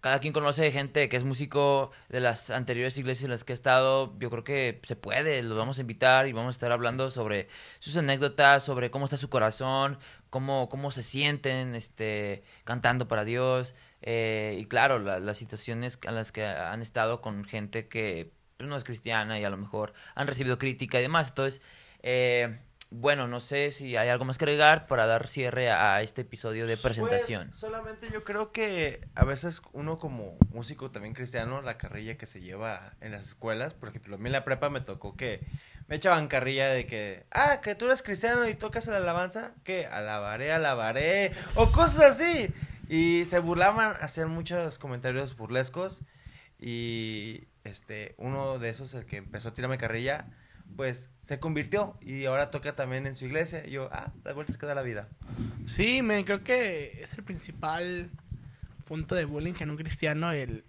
Cada 0.00 0.20
quien 0.20 0.32
conoce 0.32 0.70
gente 0.70 1.08
que 1.08 1.16
es 1.16 1.24
músico 1.24 1.90
de 2.08 2.20
las 2.20 2.50
anteriores 2.50 2.96
iglesias 2.98 3.24
en 3.24 3.30
las 3.30 3.42
que 3.44 3.52
ha 3.52 3.54
estado. 3.54 4.16
Yo 4.20 4.30
creo 4.30 4.44
que 4.44 4.80
se 4.84 4.94
puede, 4.94 5.42
los 5.42 5.58
vamos 5.58 5.78
a 5.78 5.80
invitar 5.80 6.28
y 6.28 6.32
vamos 6.32 6.54
a 6.54 6.56
estar 6.56 6.70
hablando 6.70 7.10
sobre 7.10 7.48
sus 7.80 7.96
anécdotas, 7.96 8.62
sobre 8.62 8.90
cómo 8.92 9.06
está 9.06 9.16
su 9.16 9.28
corazón, 9.28 9.98
cómo, 10.30 10.68
cómo 10.68 10.92
se 10.92 11.02
sienten 11.02 11.74
este, 11.74 12.44
cantando 12.64 13.08
para 13.08 13.24
Dios. 13.24 13.74
eh, 14.00 14.56
y 14.60 14.66
claro, 14.66 15.00
la- 15.00 15.18
las 15.18 15.36
situaciones 15.38 15.98
a 16.06 16.12
las 16.12 16.30
que 16.30 16.46
han 16.46 16.80
estado 16.82 17.20
con 17.20 17.44
gente 17.44 17.88
que 17.88 18.30
pues, 18.56 18.68
no 18.68 18.76
es 18.76 18.84
cristiana 18.84 19.40
y 19.40 19.44
a 19.44 19.50
lo 19.50 19.56
mejor 19.56 19.92
han 20.14 20.28
recibido 20.28 20.58
crítica 20.58 20.98
y 21.00 21.02
demás. 21.02 21.30
Entonces, 21.30 21.60
eh, 22.02 22.60
bueno, 22.90 23.28
no 23.28 23.40
sé 23.40 23.70
si 23.70 23.96
hay 23.96 24.08
algo 24.08 24.24
más 24.24 24.38
que 24.38 24.44
agregar 24.44 24.86
para 24.86 25.06
dar 25.06 25.28
cierre 25.28 25.70
a, 25.70 26.00
este 26.00 26.22
episodio 26.22 26.66
de 26.66 26.76
presentación. 26.76 27.48
Pues, 27.48 27.60
solamente 27.60 28.08
yo 28.10 28.24
creo 28.24 28.50
que 28.50 29.06
a 29.14 29.24
veces 29.24 29.60
uno 29.72 29.98
como 29.98 30.38
músico 30.50 30.90
también 30.90 31.14
cristiano, 31.14 31.60
la 31.60 31.76
carrilla 31.76 32.16
que 32.16 32.26
se 32.26 32.40
lleva 32.40 32.94
en 33.00 33.12
las 33.12 33.28
escuelas, 33.28 33.74
por 33.74 33.90
ejemplo, 33.90 34.16
a 34.16 34.18
mí 34.18 34.26
en 34.26 34.32
la 34.32 34.44
prepa 34.44 34.70
me 34.70 34.80
tocó 34.80 35.16
que 35.16 35.40
me 35.86 35.96
echaban 35.96 36.28
carrilla 36.28 36.68
de 36.68 36.86
que, 36.86 37.26
ah, 37.30 37.60
que 37.62 37.74
tú 37.74 37.86
eres 37.86 38.02
cristiano 38.02 38.48
y 38.48 38.54
tocas 38.54 38.86
la 38.86 38.98
alabanza, 38.98 39.54
que 39.64 39.86
alabaré, 39.86 40.52
alabaré, 40.52 41.32
o 41.56 41.70
cosas 41.72 42.20
así. 42.20 42.52
Y 42.88 43.24
se 43.26 43.38
burlaban, 43.38 43.96
hacían 44.00 44.30
muchos 44.30 44.78
comentarios 44.78 45.36
burlescos 45.36 46.02
y 46.58 47.48
este, 47.64 48.14
uno 48.18 48.58
de 48.58 48.70
esos, 48.70 48.94
el 48.94 49.04
que 49.04 49.18
empezó 49.18 49.50
a 49.50 49.54
tirarme 49.54 49.78
carrilla, 49.78 50.26
pues 50.76 51.10
se 51.20 51.40
convirtió 51.40 51.96
y 52.00 52.24
ahora 52.24 52.50
toca 52.50 52.76
también 52.76 53.06
en 53.06 53.16
su 53.16 53.26
iglesia. 53.26 53.66
Y 53.66 53.72
yo, 53.72 53.88
ah, 53.92 54.12
las 54.24 54.34
vueltas 54.34 54.56
que 54.56 54.66
da 54.66 54.74
la 54.74 54.82
vida. 54.82 55.08
Sí, 55.66 56.02
me 56.02 56.24
creo 56.24 56.44
que 56.44 57.00
es 57.02 57.16
el 57.18 57.24
principal 57.24 58.10
punto 58.84 59.14
de 59.14 59.24
bullying 59.24 59.54
en 59.60 59.70
un 59.70 59.76
cristiano 59.76 60.32
el, 60.32 60.64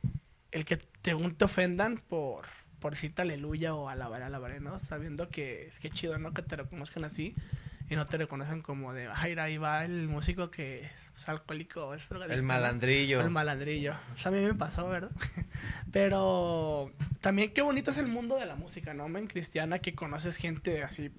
el 0.51 0.65
que 0.65 0.77
te, 0.77 1.15
te 1.15 1.45
ofendan 1.45 1.97
por, 1.97 2.45
por 2.79 2.93
decirte 2.93 3.21
aleluya 3.21 3.75
o 3.75 3.87
alabaré, 3.87 4.25
alabaré, 4.25 4.59
¿no? 4.59 4.79
Sabiendo 4.79 5.29
que 5.29 5.67
es 5.67 5.79
que 5.79 5.89
chido, 5.89 6.17
¿no? 6.17 6.33
Que 6.33 6.41
te 6.41 6.55
reconozcan 6.55 7.05
así 7.05 7.35
y 7.89 7.95
no 7.95 8.05
te 8.05 8.17
reconocen 8.17 8.61
como 8.61 8.93
de, 8.93 9.07
ay, 9.13 9.33
ahí 9.39 9.57
va 9.57 9.83
el 9.83 10.07
músico 10.07 10.51
que 10.51 10.89
es 11.15 11.27
alcohólico, 11.27 11.93
es 11.95 12.07
drogadicto. 12.07 12.37
El 12.37 12.43
malandrillo. 12.43 13.21
El 13.21 13.31
malandrillo. 13.31 13.95
O 14.15 14.17
sea, 14.17 14.31
a 14.31 14.35
mí 14.35 14.41
me 14.41 14.53
pasó, 14.53 14.87
¿verdad? 14.89 15.11
Pero 15.91 16.91
también 17.19 17.51
qué 17.53 17.61
bonito 17.61 17.91
es 17.91 17.97
el 17.97 18.07
mundo 18.07 18.37
de 18.37 18.45
la 18.45 18.55
música, 18.55 18.93
¿no? 18.93 19.09
Men 19.09 19.27
cristiana 19.27 19.79
que 19.79 19.95
conoces 19.95 20.37
gente 20.37 20.83
así. 20.83 21.11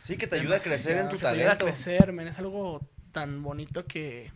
Sí, 0.00 0.16
que 0.16 0.26
te 0.26 0.36
ayuda 0.36 0.56
a 0.56 0.60
crecer 0.60 0.98
en 0.98 1.08
tu 1.08 1.16
que 1.16 1.22
te 1.22 1.28
ayuda 1.28 1.52
a 1.52 1.58
talento. 1.58 1.64
crecer, 1.64 2.12
men. 2.12 2.28
Es 2.28 2.38
algo 2.38 2.86
tan 3.10 3.42
bonito 3.42 3.86
que 3.86 4.30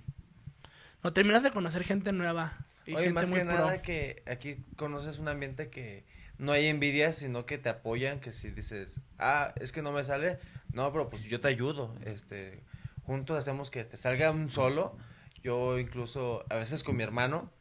no 1.02 1.12
terminas 1.12 1.42
de 1.42 1.50
conocer 1.50 1.84
gente 1.84 2.12
nueva. 2.12 2.66
Y 2.86 2.94
Oye, 2.94 3.04
gente 3.04 3.14
más 3.14 3.30
muy 3.30 3.40
que 3.40 3.44
pro. 3.46 3.54
nada 3.54 3.82
que 3.82 4.22
aquí 4.26 4.56
conoces 4.76 5.18
un 5.18 5.28
ambiente 5.28 5.68
que 5.70 6.04
no 6.38 6.52
hay 6.52 6.66
envidia, 6.66 7.12
sino 7.12 7.46
que 7.46 7.58
te 7.58 7.68
apoyan, 7.68 8.20
que 8.20 8.32
si 8.32 8.50
dices, 8.50 9.00
ah, 9.18 9.52
es 9.60 9.72
que 9.72 9.82
no 9.82 9.92
me 9.92 10.04
sale, 10.04 10.38
no, 10.72 10.90
pero 10.92 11.08
pues 11.10 11.24
yo 11.24 11.40
te 11.40 11.48
ayudo, 11.48 11.94
este, 12.04 12.62
juntos 13.04 13.38
hacemos 13.38 13.70
que 13.70 13.84
te 13.84 13.96
salga 13.96 14.30
un 14.30 14.50
solo, 14.50 14.96
yo 15.42 15.78
incluso 15.78 16.44
a 16.50 16.56
veces 16.56 16.82
con 16.82 16.96
mi 16.96 17.02
hermano, 17.02 17.52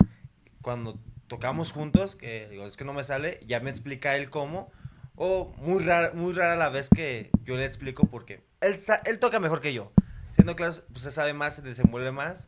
cuando 0.61 0.99
tocamos 1.27 1.71
juntos, 1.71 2.15
que 2.15 2.47
digo, 2.49 2.65
es 2.65 2.77
que 2.77 2.85
no 2.85 2.93
me 2.93 3.03
sale, 3.03 3.39
ya 3.45 3.59
me 3.59 3.69
explica 3.69 4.15
él 4.15 4.29
cómo, 4.29 4.71
o 5.15 5.53
muy 5.57 5.83
rara, 5.83 6.11
muy 6.13 6.33
rara 6.33 6.55
la 6.55 6.69
vez 6.69 6.89
que 6.89 7.29
yo 7.43 7.57
le 7.57 7.65
explico 7.65 8.07
porque 8.07 8.43
él, 8.61 8.77
él 9.05 9.19
toca 9.19 9.39
mejor 9.39 9.61
que 9.61 9.73
yo, 9.73 9.91
siendo 10.33 10.55
claro, 10.55 10.73
pues 10.91 11.03
se 11.03 11.11
sabe 11.11 11.33
más, 11.33 11.55
se 11.55 11.61
desenvuelve 11.61 12.11
más, 12.11 12.47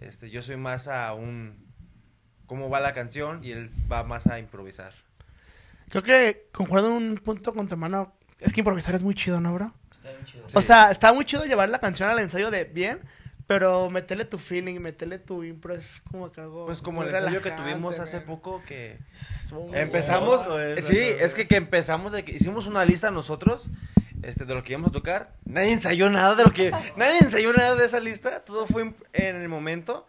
este, 0.00 0.30
yo 0.30 0.42
soy 0.42 0.56
más 0.56 0.88
a 0.88 1.12
un 1.14 1.70
cómo 2.46 2.68
va 2.68 2.80
la 2.80 2.94
canción 2.94 3.44
y 3.44 3.52
él 3.52 3.70
va 3.90 4.02
más 4.02 4.26
a 4.26 4.38
improvisar. 4.38 4.92
Creo 5.90 6.02
que 6.02 6.48
concuerdo 6.52 6.88
en 6.88 6.94
un 6.94 7.14
punto 7.16 7.52
con 7.52 7.68
tu 7.68 7.74
hermano. 7.74 8.14
Es 8.38 8.54
que 8.54 8.60
improvisar 8.60 8.94
es 8.94 9.02
muy 9.02 9.14
chido, 9.14 9.40
¿no, 9.40 9.52
bro? 9.52 9.74
Está 9.92 10.10
bien 10.10 10.24
chido. 10.24 10.46
O 10.54 10.62
sea, 10.62 10.90
está 10.90 11.12
muy 11.12 11.26
chido 11.26 11.44
llevar 11.44 11.68
la 11.68 11.80
canción 11.80 12.08
al 12.08 12.20
ensayo 12.20 12.50
de 12.50 12.64
bien, 12.64 13.00
pero 13.46 13.90
meterle 13.90 14.24
tu 14.24 14.38
feeling, 14.38 14.80
meterle 14.80 15.18
tu 15.18 15.44
impro 15.44 15.74
es 15.74 16.00
como 16.10 16.32
que 16.32 16.40
algo. 16.40 16.64
Pues 16.64 16.80
como 16.80 17.00
muy 17.00 17.10
el 17.10 17.16
ensayo 17.16 17.42
que 17.42 17.50
tuvimos 17.50 17.98
hace 17.98 18.18
man. 18.18 18.26
poco 18.26 18.62
que 18.64 18.98
muy 19.52 19.76
empezamos, 19.76 20.42
eso, 20.42 20.88
sí, 20.88 20.96
eso. 20.96 21.24
es 21.24 21.34
que, 21.34 21.46
que 21.46 21.56
empezamos 21.56 22.12
de 22.12 22.24
que 22.24 22.32
hicimos 22.32 22.66
una 22.66 22.84
lista 22.84 23.10
nosotros 23.10 23.70
este 24.22 24.44
de 24.44 24.54
lo 24.54 24.62
que 24.62 24.72
íbamos 24.72 24.90
a 24.90 24.92
tocar. 24.92 25.32
Nadie 25.44 25.72
ensayó 25.72 26.10
nada 26.10 26.34
de 26.34 26.44
lo 26.44 26.52
que 26.52 26.70
nadie 26.96 27.18
ensayó 27.20 27.52
nada 27.52 27.74
de 27.74 27.84
esa 27.84 28.00
lista, 28.00 28.44
todo 28.44 28.66
fue 28.66 28.94
en 29.12 29.36
el 29.36 29.48
momento, 29.48 30.06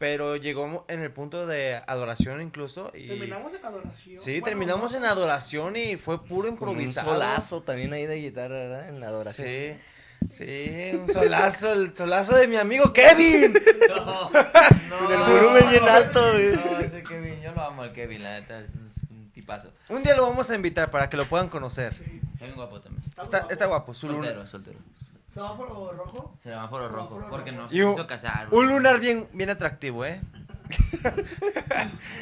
pero 0.00 0.36
llegó 0.36 0.86
en 0.88 1.00
el 1.00 1.12
punto 1.12 1.46
de 1.46 1.78
adoración 1.86 2.40
incluso 2.40 2.90
y 2.94 3.06
Terminamos 3.06 3.52
en 3.52 3.66
adoración. 3.66 4.16
Sí, 4.18 4.30
Bueno, 4.30 4.44
terminamos 4.46 4.92
no. 4.92 4.98
en 4.98 5.04
adoración 5.04 5.76
y 5.76 5.96
fue 5.98 6.24
puro 6.24 6.48
Con 6.56 6.70
un 6.70 6.76
improvisado. 6.76 7.12
solazo 7.12 7.62
también 7.62 7.92
ahí 7.92 8.06
de 8.06 8.16
guitarra, 8.16 8.54
¿verdad? 8.54 8.88
En 8.88 8.98
la 8.98 9.08
adoración. 9.08 9.46
Sí. 9.46 10.26
Sí, 10.26 10.90
un 10.94 11.06
solazo, 11.12 11.74
el 11.74 11.94
solazo 11.94 12.34
de 12.34 12.48
mi 12.48 12.56
amigo 12.56 12.94
Kevin. 12.94 13.52
No, 13.90 14.30
no. 14.30 15.08
Del 15.08 15.20
volumen 15.20 15.68
bien 15.68 15.86
alto, 15.86 16.32
güey. 16.32 16.56
No, 16.56 16.80
ese 16.80 17.02
Kevin, 17.02 17.40
yo 17.42 17.52
lo 17.52 17.62
amo 17.62 17.82
al 17.82 17.92
Kevin, 17.92 18.22
la 18.22 18.40
neta, 18.40 18.60
es 18.60 18.70
un, 19.10 19.30
tipazo. 19.32 19.70
Un 19.90 20.02
día 20.02 20.16
lo 20.16 20.22
vamos 20.22 20.48
a 20.50 20.54
invitar 20.54 20.90
para 20.90 21.10
que 21.10 21.16
lo 21.18 21.26
puedan 21.26 21.48
conocer. 21.48 21.92
Está 21.92 22.44
bien 22.46 22.54
guapo 22.56 22.80
también. 22.80 23.04
Está, 23.22 23.46
está 23.50 23.66
guapo, 23.66 23.92
su 23.92 24.08
lunar. 24.08 24.46
Soltero, 24.46 24.46
soltero. 24.46 24.78
¿Semáforo 25.32 25.92
rojo? 25.92 26.34
Semáforo 26.42 26.88
rojo, 26.88 27.08
Semáforo 27.14 27.30
porque 27.30 27.52
no 27.52 27.58
rojo. 27.62 27.70
se 27.70 27.76
Y 27.76 27.82
un, 27.82 27.92
quiso 27.94 28.06
casar. 28.06 28.48
un 28.50 28.68
lunar 28.68 28.98
bien, 29.00 29.28
bien 29.32 29.50
atractivo, 29.50 30.04
¿eh? 30.04 30.20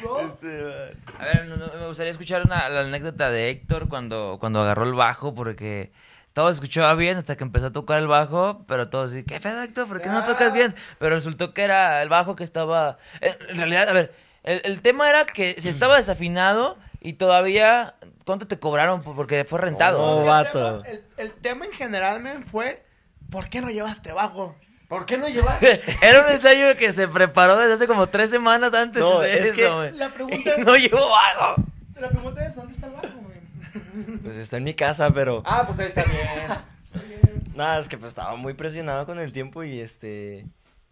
¿No? 0.03 0.17
A 1.19 1.25
ver, 1.25 1.45
me 1.79 1.87
gustaría 1.87 2.11
escuchar 2.11 2.43
una, 2.45 2.69
la 2.69 2.81
anécdota 2.81 3.29
de 3.29 3.49
Héctor 3.49 3.89
cuando, 3.89 4.37
cuando 4.39 4.61
agarró 4.61 4.83
el 4.85 4.93
bajo, 4.93 5.33
porque 5.35 5.91
todo 6.33 6.49
escuchaba 6.49 6.93
bien 6.93 7.17
hasta 7.17 7.35
que 7.35 7.43
empezó 7.43 7.67
a 7.67 7.71
tocar 7.71 7.97
el 7.99 8.07
bajo, 8.07 8.63
pero 8.67 8.89
todos 8.89 9.11
así, 9.11 9.23
¿qué 9.23 9.39
pedo, 9.39 9.61
Héctor? 9.63 9.87
¿Por 9.87 10.01
qué 10.01 10.09
no 10.09 10.23
tocas 10.23 10.53
bien? 10.53 10.73
Pero 10.99 11.15
resultó 11.15 11.53
que 11.53 11.63
era 11.63 12.01
el 12.01 12.09
bajo 12.09 12.35
que 12.35 12.43
estaba... 12.43 12.97
En 13.21 13.57
realidad, 13.57 13.89
a 13.89 13.93
ver, 13.93 14.13
el, 14.43 14.61
el 14.63 14.81
tema 14.81 15.09
era 15.09 15.25
que 15.25 15.59
si 15.59 15.69
estaba 15.69 15.97
desafinado 15.97 16.77
y 17.01 17.13
todavía... 17.13 17.95
¿Cuánto 18.25 18.47
te 18.47 18.59
cobraron? 18.59 19.01
Porque 19.01 19.43
fue 19.43 19.59
rentado. 19.59 19.99
Oh, 19.99 20.21
El 20.21 20.27
vato. 20.27 20.81
tema- 20.83 20.87
El, 20.87 21.03
el 21.17 21.31
tema 21.33 21.65
en 21.65 21.71
general, 21.71 22.21
men, 22.21 22.45
fue 22.45 22.83
¿por 23.29 23.49
qué 23.49 23.61
no 23.61 23.69
llevaste 23.69 24.11
bajo? 24.11 24.55
¿Por 24.87 25.05
qué 25.05 25.17
no 25.17 25.27
llevas? 25.29 25.61
Era 26.01 26.25
un 26.25 26.31
ensayo 26.33 26.75
que 26.77 26.91
se 26.93 27.07
preparó 27.07 27.57
desde 27.57 27.73
hace 27.73 27.87
como 27.87 28.07
tres 28.09 28.29
semanas 28.31 28.73
antes 28.73 29.01
No, 29.01 29.19
de 29.19 29.37
es 29.37 29.45
eso, 29.45 29.53
que 29.55 29.69
güey. 29.69 29.91
La 29.93 30.09
pregunta 30.09 30.51
es, 30.55 30.65
no 30.65 30.75
llevó 30.75 31.09
bajo. 31.09 31.63
la 31.99 32.09
pregunta 32.09 32.45
es 32.45 32.55
¿dónde 32.55 32.73
está 32.73 32.87
el 32.87 32.93
bajo, 32.93 33.07
men? 33.21 34.19
Pues 34.23 34.35
está 34.37 34.57
en 34.57 34.63
mi 34.63 34.73
casa, 34.73 35.11
pero. 35.11 35.43
Ah, 35.45 35.63
pues 35.67 35.79
ahí 35.79 35.87
está 35.87 36.03
bien. 36.03 37.39
Nada, 37.55 37.79
es 37.79 37.87
que 37.89 37.97
pues 37.97 38.09
estaba 38.09 38.35
muy 38.35 38.53
presionado 38.53 39.05
con 39.05 39.19
el 39.19 39.31
tiempo 39.33 39.63
y 39.63 39.79
este. 39.79 40.45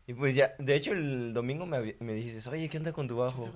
Y 0.06 0.14
pues 0.14 0.36
ya, 0.36 0.54
de 0.60 0.76
hecho 0.76 0.92
el 0.94 1.34
domingo 1.34 1.66
me, 1.66 1.96
me 2.00 2.14
dijiste, 2.14 2.48
oye, 2.50 2.70
¿qué 2.70 2.78
onda 2.78 2.92
con 2.94 3.08
tu 3.08 3.18
bajo? 3.18 3.50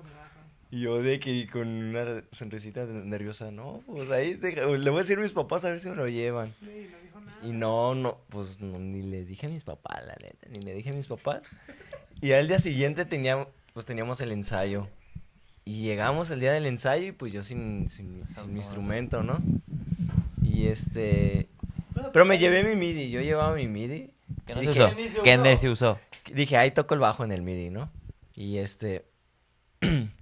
Y 0.71 0.81
yo 0.81 1.01
de 1.01 1.19
que 1.19 1.47
con 1.47 1.67
una 1.67 2.23
sonrisita 2.31 2.85
nerviosa, 2.85 3.51
no, 3.51 3.83
pues 3.85 4.09
ahí 4.09 4.35
deja- 4.35 4.65
le 4.65 4.89
voy 4.89 4.99
a 4.99 5.01
decir 5.03 5.17
a 5.17 5.21
mis 5.21 5.33
papás 5.33 5.65
a 5.65 5.69
ver 5.69 5.79
si 5.81 5.89
me 5.89 5.95
lo 5.95 6.07
llevan. 6.07 6.53
Sí, 6.61 6.87
no 6.89 6.97
dijo 7.03 7.19
nada. 7.19 7.37
Y 7.43 7.51
no, 7.51 7.93
no, 7.93 8.17
pues 8.29 8.61
no, 8.61 8.79
ni 8.79 9.01
le 9.01 9.25
dije 9.25 9.47
a 9.47 9.49
mis 9.49 9.63
papás, 9.65 10.01
la 10.07 10.15
neta, 10.21 10.47
ni 10.49 10.59
le 10.61 10.73
dije 10.73 10.91
a 10.91 10.93
mis 10.93 11.07
papás. 11.07 11.41
Y 12.21 12.31
al 12.31 12.47
día 12.47 12.59
siguiente 12.59 13.03
teníamos, 13.05 13.47
pues 13.73 13.85
teníamos 13.85 14.21
el 14.21 14.31
ensayo. 14.31 14.87
Y 15.65 15.81
llegamos 15.83 16.31
el 16.31 16.39
día 16.39 16.53
del 16.53 16.65
ensayo 16.65 17.07
y 17.07 17.11
pues 17.11 17.33
yo 17.33 17.43
sin, 17.43 17.89
sin, 17.89 18.23
sin 18.33 18.53
mi 18.53 18.59
instrumento, 18.59 19.23
¿no? 19.23 19.39
Y 20.41 20.67
este... 20.67 21.49
Pero 22.13 22.25
me 22.25 22.37
llevé 22.39 22.63
mi 22.63 22.75
MIDI, 22.75 23.09
yo 23.09 23.19
llevaba 23.21 23.55
mi 23.55 23.67
MIDI. 23.67 24.09
Que 24.47 24.55
no 24.55 24.61
se 24.61 24.69
usó. 24.69 24.91
ni 24.95 25.57
se 25.57 25.69
usó. 25.69 25.99
Dije, 26.33 26.55
ahí 26.57 26.71
toco 26.71 26.93
el 26.93 26.99
bajo 27.01 27.23
en 27.25 27.31
el 27.31 27.41
MIDI, 27.41 27.69
¿no? 27.69 27.91
Y 28.35 28.57
este... 28.57 29.05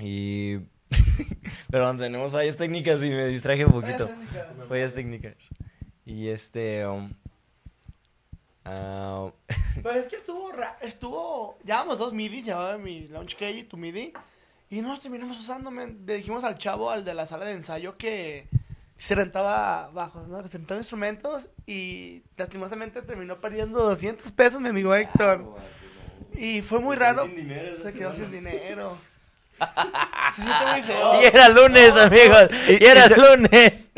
y... 0.00 0.58
Perdón, 1.70 1.98
tenemos 1.98 2.32
fallas 2.32 2.56
técnicas 2.56 3.02
y 3.02 3.10
me 3.10 3.26
distraje 3.26 3.64
un 3.64 3.72
poquito. 3.72 4.08
Fallas 4.68 4.94
técnicas. 4.94 5.50
Y 6.04 6.28
este... 6.28 6.86
um, 6.86 7.10
ah, 8.64 9.30
Pero 9.82 9.98
es 10.00 10.06
que 10.06 10.16
estuvo, 10.16 10.52
ra- 10.52 10.78
estuvo, 10.80 11.58
llevábamos 11.64 11.98
dos 11.98 12.12
midis, 12.12 12.44
llevaba 12.44 12.78
mi 12.78 13.08
launch 13.08 13.34
key 13.36 13.58
y 13.60 13.64
tu 13.64 13.76
midi, 13.76 14.12
y 14.70 14.80
no 14.80 14.88
los 14.88 15.00
terminamos 15.02 15.38
usando, 15.38 15.70
men. 15.70 16.02
Le 16.06 16.16
dijimos 16.16 16.44
al 16.44 16.56
chavo, 16.56 16.90
al 16.90 17.04
de 17.04 17.14
la 17.14 17.26
sala 17.26 17.44
de 17.44 17.52
ensayo, 17.52 17.96
que 17.96 18.48
se 18.96 19.14
rentaba 19.14 19.88
bajos, 19.88 20.28
¿no? 20.28 20.42
Que 20.42 20.48
se 20.48 20.58
rentaba 20.58 20.78
instrumentos, 20.80 21.50
y 21.66 22.22
lastimosamente 22.36 23.02
terminó 23.02 23.40
perdiendo 23.40 23.80
200 23.80 24.30
pesos 24.32 24.60
mi 24.60 24.68
amigo 24.68 24.94
Héctor. 24.94 25.56
Y 26.34 26.62
fue 26.62 26.80
muy 26.80 26.96
Se 26.96 27.00
raro. 27.00 27.26
sin 27.26 27.36
dinero 27.36 27.74
Se 27.76 27.92
quedó 27.92 28.12
semana. 28.12 28.24
sin 28.24 28.32
dinero. 28.32 28.98
Se 30.36 30.42
siente 30.42 30.66
muy 30.72 30.82
feo. 30.82 31.22
Y 31.22 31.24
era 31.26 31.48
lunes, 31.48 31.96
amigos. 31.96 32.48
Y 32.68 32.84
era 32.84 33.08
lunes. 33.08 33.90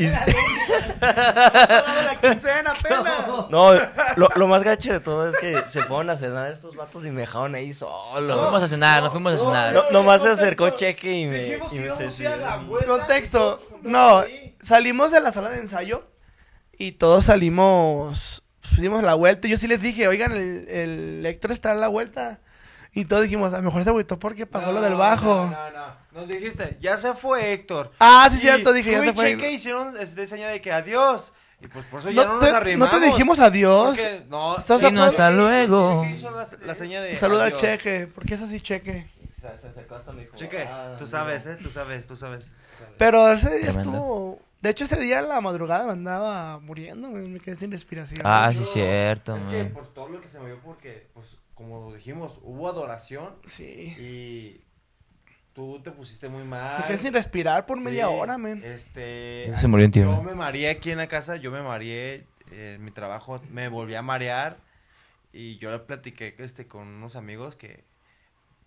Toda 1.00 2.02
la 2.04 2.18
quincena, 2.20 2.72
apenas. 2.72 3.26
No, 3.50 3.72
lo, 4.16 4.28
lo 4.34 4.46
más 4.48 4.62
gacho 4.62 4.92
de 4.92 5.00
todo 5.00 5.28
es 5.28 5.36
que 5.36 5.62
se 5.66 5.82
fueron 5.82 6.10
a 6.10 6.16
cenar 6.16 6.50
estos 6.52 6.76
vatos 6.76 7.04
y 7.06 7.10
me 7.10 7.22
dejaron 7.22 7.54
ahí 7.54 7.68
Nos 7.68 7.78
solo. 7.78 8.42
fuimos 8.42 8.62
a 8.62 8.68
cenar, 8.68 9.02
nos 9.02 9.12
fuimos 9.12 9.34
a 9.34 9.38
cenar. 9.44 9.74
No, 9.74 9.90
nomás 9.90 10.22
se 10.22 10.28
acercó 10.30 10.70
Cheque 10.70 11.12
y 11.12 11.26
me, 11.26 11.38
Dijimos 11.44 11.72
y 11.72 11.78
me 11.80 11.86
la 11.88 11.96
se-. 11.96 12.86
Contexto. 12.86 13.58
y 13.60 13.64
todos 13.64 13.82
No, 13.82 14.24
salimos 14.60 15.10
de 15.10 15.20
la 15.20 15.32
sala 15.32 15.50
de 15.50 15.58
ensayo 15.60 16.06
y 16.78 16.92
todos 16.92 17.24
salimos, 17.24 18.44
pues, 18.60 18.80
dimos 18.80 19.02
la 19.02 19.14
vuelta. 19.14 19.48
Y 19.48 19.50
yo 19.50 19.56
sí 19.56 19.66
les 19.66 19.82
dije, 19.82 20.06
oigan, 20.08 20.32
el, 20.32 20.68
el 20.68 21.26
Héctor 21.26 21.52
está 21.52 21.72
a 21.72 21.74
la 21.74 21.88
vuelta. 21.88 22.38
Y 22.94 23.04
todos 23.04 23.22
dijimos, 23.22 23.52
a 23.52 23.58
lo 23.58 23.62
mejor 23.64 23.84
se 23.84 23.90
agüitó 23.90 24.18
porque 24.18 24.46
pagó 24.46 24.72
lo 24.72 24.80
del 24.80 24.94
bajo. 24.94 25.46
No, 25.46 25.50
no, 25.50 25.70
no. 25.70 25.98
Nos 26.12 26.28
dijiste, 26.28 26.76
ya 26.80 26.96
se 26.96 27.14
fue 27.14 27.52
Héctor. 27.52 27.92
Ah, 28.00 28.28
sí, 28.30 28.38
Y 28.38 28.40
cierto, 28.40 28.72
dije, 28.72 28.90
ya 28.90 29.00
se 29.02 29.08
y 29.10 29.12
fue. 29.12 29.24
Cheque 29.32 29.52
hicieron 29.52 29.94
este 30.00 30.26
señal 30.26 30.52
de 30.52 30.60
que 30.60 30.72
adiós. 30.72 31.32
Y 31.60 31.66
pues 31.68 31.84
por 31.86 32.00
eso 32.00 32.10
ya 32.10 32.22
no, 32.24 32.34
No 32.34 32.40
nos 32.40 32.44
te, 32.50 32.56
arrimamos. 32.56 32.94
no 32.94 33.00
te 33.00 33.06
dijimos 33.06 33.38
adiós. 33.40 33.88
Porque- 33.88 34.24
no, 34.28 34.56
¿Estás 34.58 34.80
Y 34.80 34.84
de 34.86 34.92
no, 34.92 35.04
hasta 35.04 35.30
luego. 35.30 36.02
Cheque 36.04 36.14
hizo 36.16 36.30
la, 36.30 36.46
la 36.64 36.74
seña 36.74 37.02
de 37.02 37.10
Un 37.10 37.16
saludo 37.16 37.42
al. 37.42 37.52
Cheque. 37.52 38.06
¿Por 38.06 38.24
qué 38.24 38.34
es 38.34 38.42
así, 38.42 38.60
Cheque? 38.60 39.08
Se, 39.32 39.54
se 39.56 39.68
acercó 39.68 39.94
hasta 39.94 40.12
me 40.12 40.22
dijo, 40.22 40.34
Cheque, 40.34 40.62
"Ah, 40.62 40.94
tú 40.98 41.04
mira". 41.04 41.18
sabes, 41.18 41.46
¿eh? 41.46 41.56
Tú 41.62 41.70
sabes, 41.70 42.06
tú 42.06 42.16
sabes. 42.16 42.52
Pero 42.96 43.30
ese 43.32 43.56
día 43.58 43.70
estuvo... 43.70 44.40
De 44.60 44.70
hecho, 44.70 44.82
ese 44.84 44.96
día 44.96 45.20
en 45.20 45.28
la 45.28 45.40
madrugada 45.40 45.86
me 45.86 45.92
andaba 45.92 46.58
muriendo, 46.58 47.08
me 47.08 47.38
quedé 47.38 47.54
sin 47.54 47.70
respiración. 47.70 48.20
Ah, 48.24 48.50
sí, 48.52 48.64
cierto, 48.64 49.36
Es 49.36 49.44
que 49.44 49.64
por 49.66 49.86
todo 49.86 50.08
lo 50.08 50.20
que 50.20 50.26
se 50.28 50.40
me 50.40 50.46
vio, 50.46 50.58
porque, 50.64 51.06
pues, 51.14 51.36
como 51.58 51.92
dijimos, 51.92 52.38
hubo 52.42 52.68
adoración 52.68 53.34
Sí. 53.44 53.94
y 53.98 54.60
tú 55.54 55.80
te 55.82 55.90
pusiste 55.90 56.28
muy 56.28 56.44
mal. 56.44 56.86
Quedé 56.86 56.98
sin 56.98 57.12
respirar 57.12 57.66
por 57.66 57.80
media 57.80 58.06
Sí, 58.06 58.12
hora, 58.14 58.38
men. 58.38 58.62
Este. 58.64 59.52
Se 59.56 59.66
murió 59.66 59.86
un 59.86 59.92
tío, 59.92 60.04
Yo 60.16 60.22
me 60.22 60.34
mareé 60.36 60.70
aquí 60.70 60.92
en 60.92 60.98
la 60.98 61.08
casa, 61.08 61.34
yo 61.34 61.50
me 61.50 61.60
mareé 61.60 62.24
eh, 62.52 62.74
en 62.76 62.84
mi 62.84 62.92
trabajo, 62.92 63.42
me 63.50 63.68
volví 63.68 63.96
a 63.96 64.02
marear 64.02 64.58
y 65.32 65.58
yo 65.58 65.72
le 65.72 65.80
platiqué 65.80 66.36
este, 66.38 66.68
con 66.68 66.86
unos 66.86 67.16
amigos 67.16 67.56
que 67.56 67.82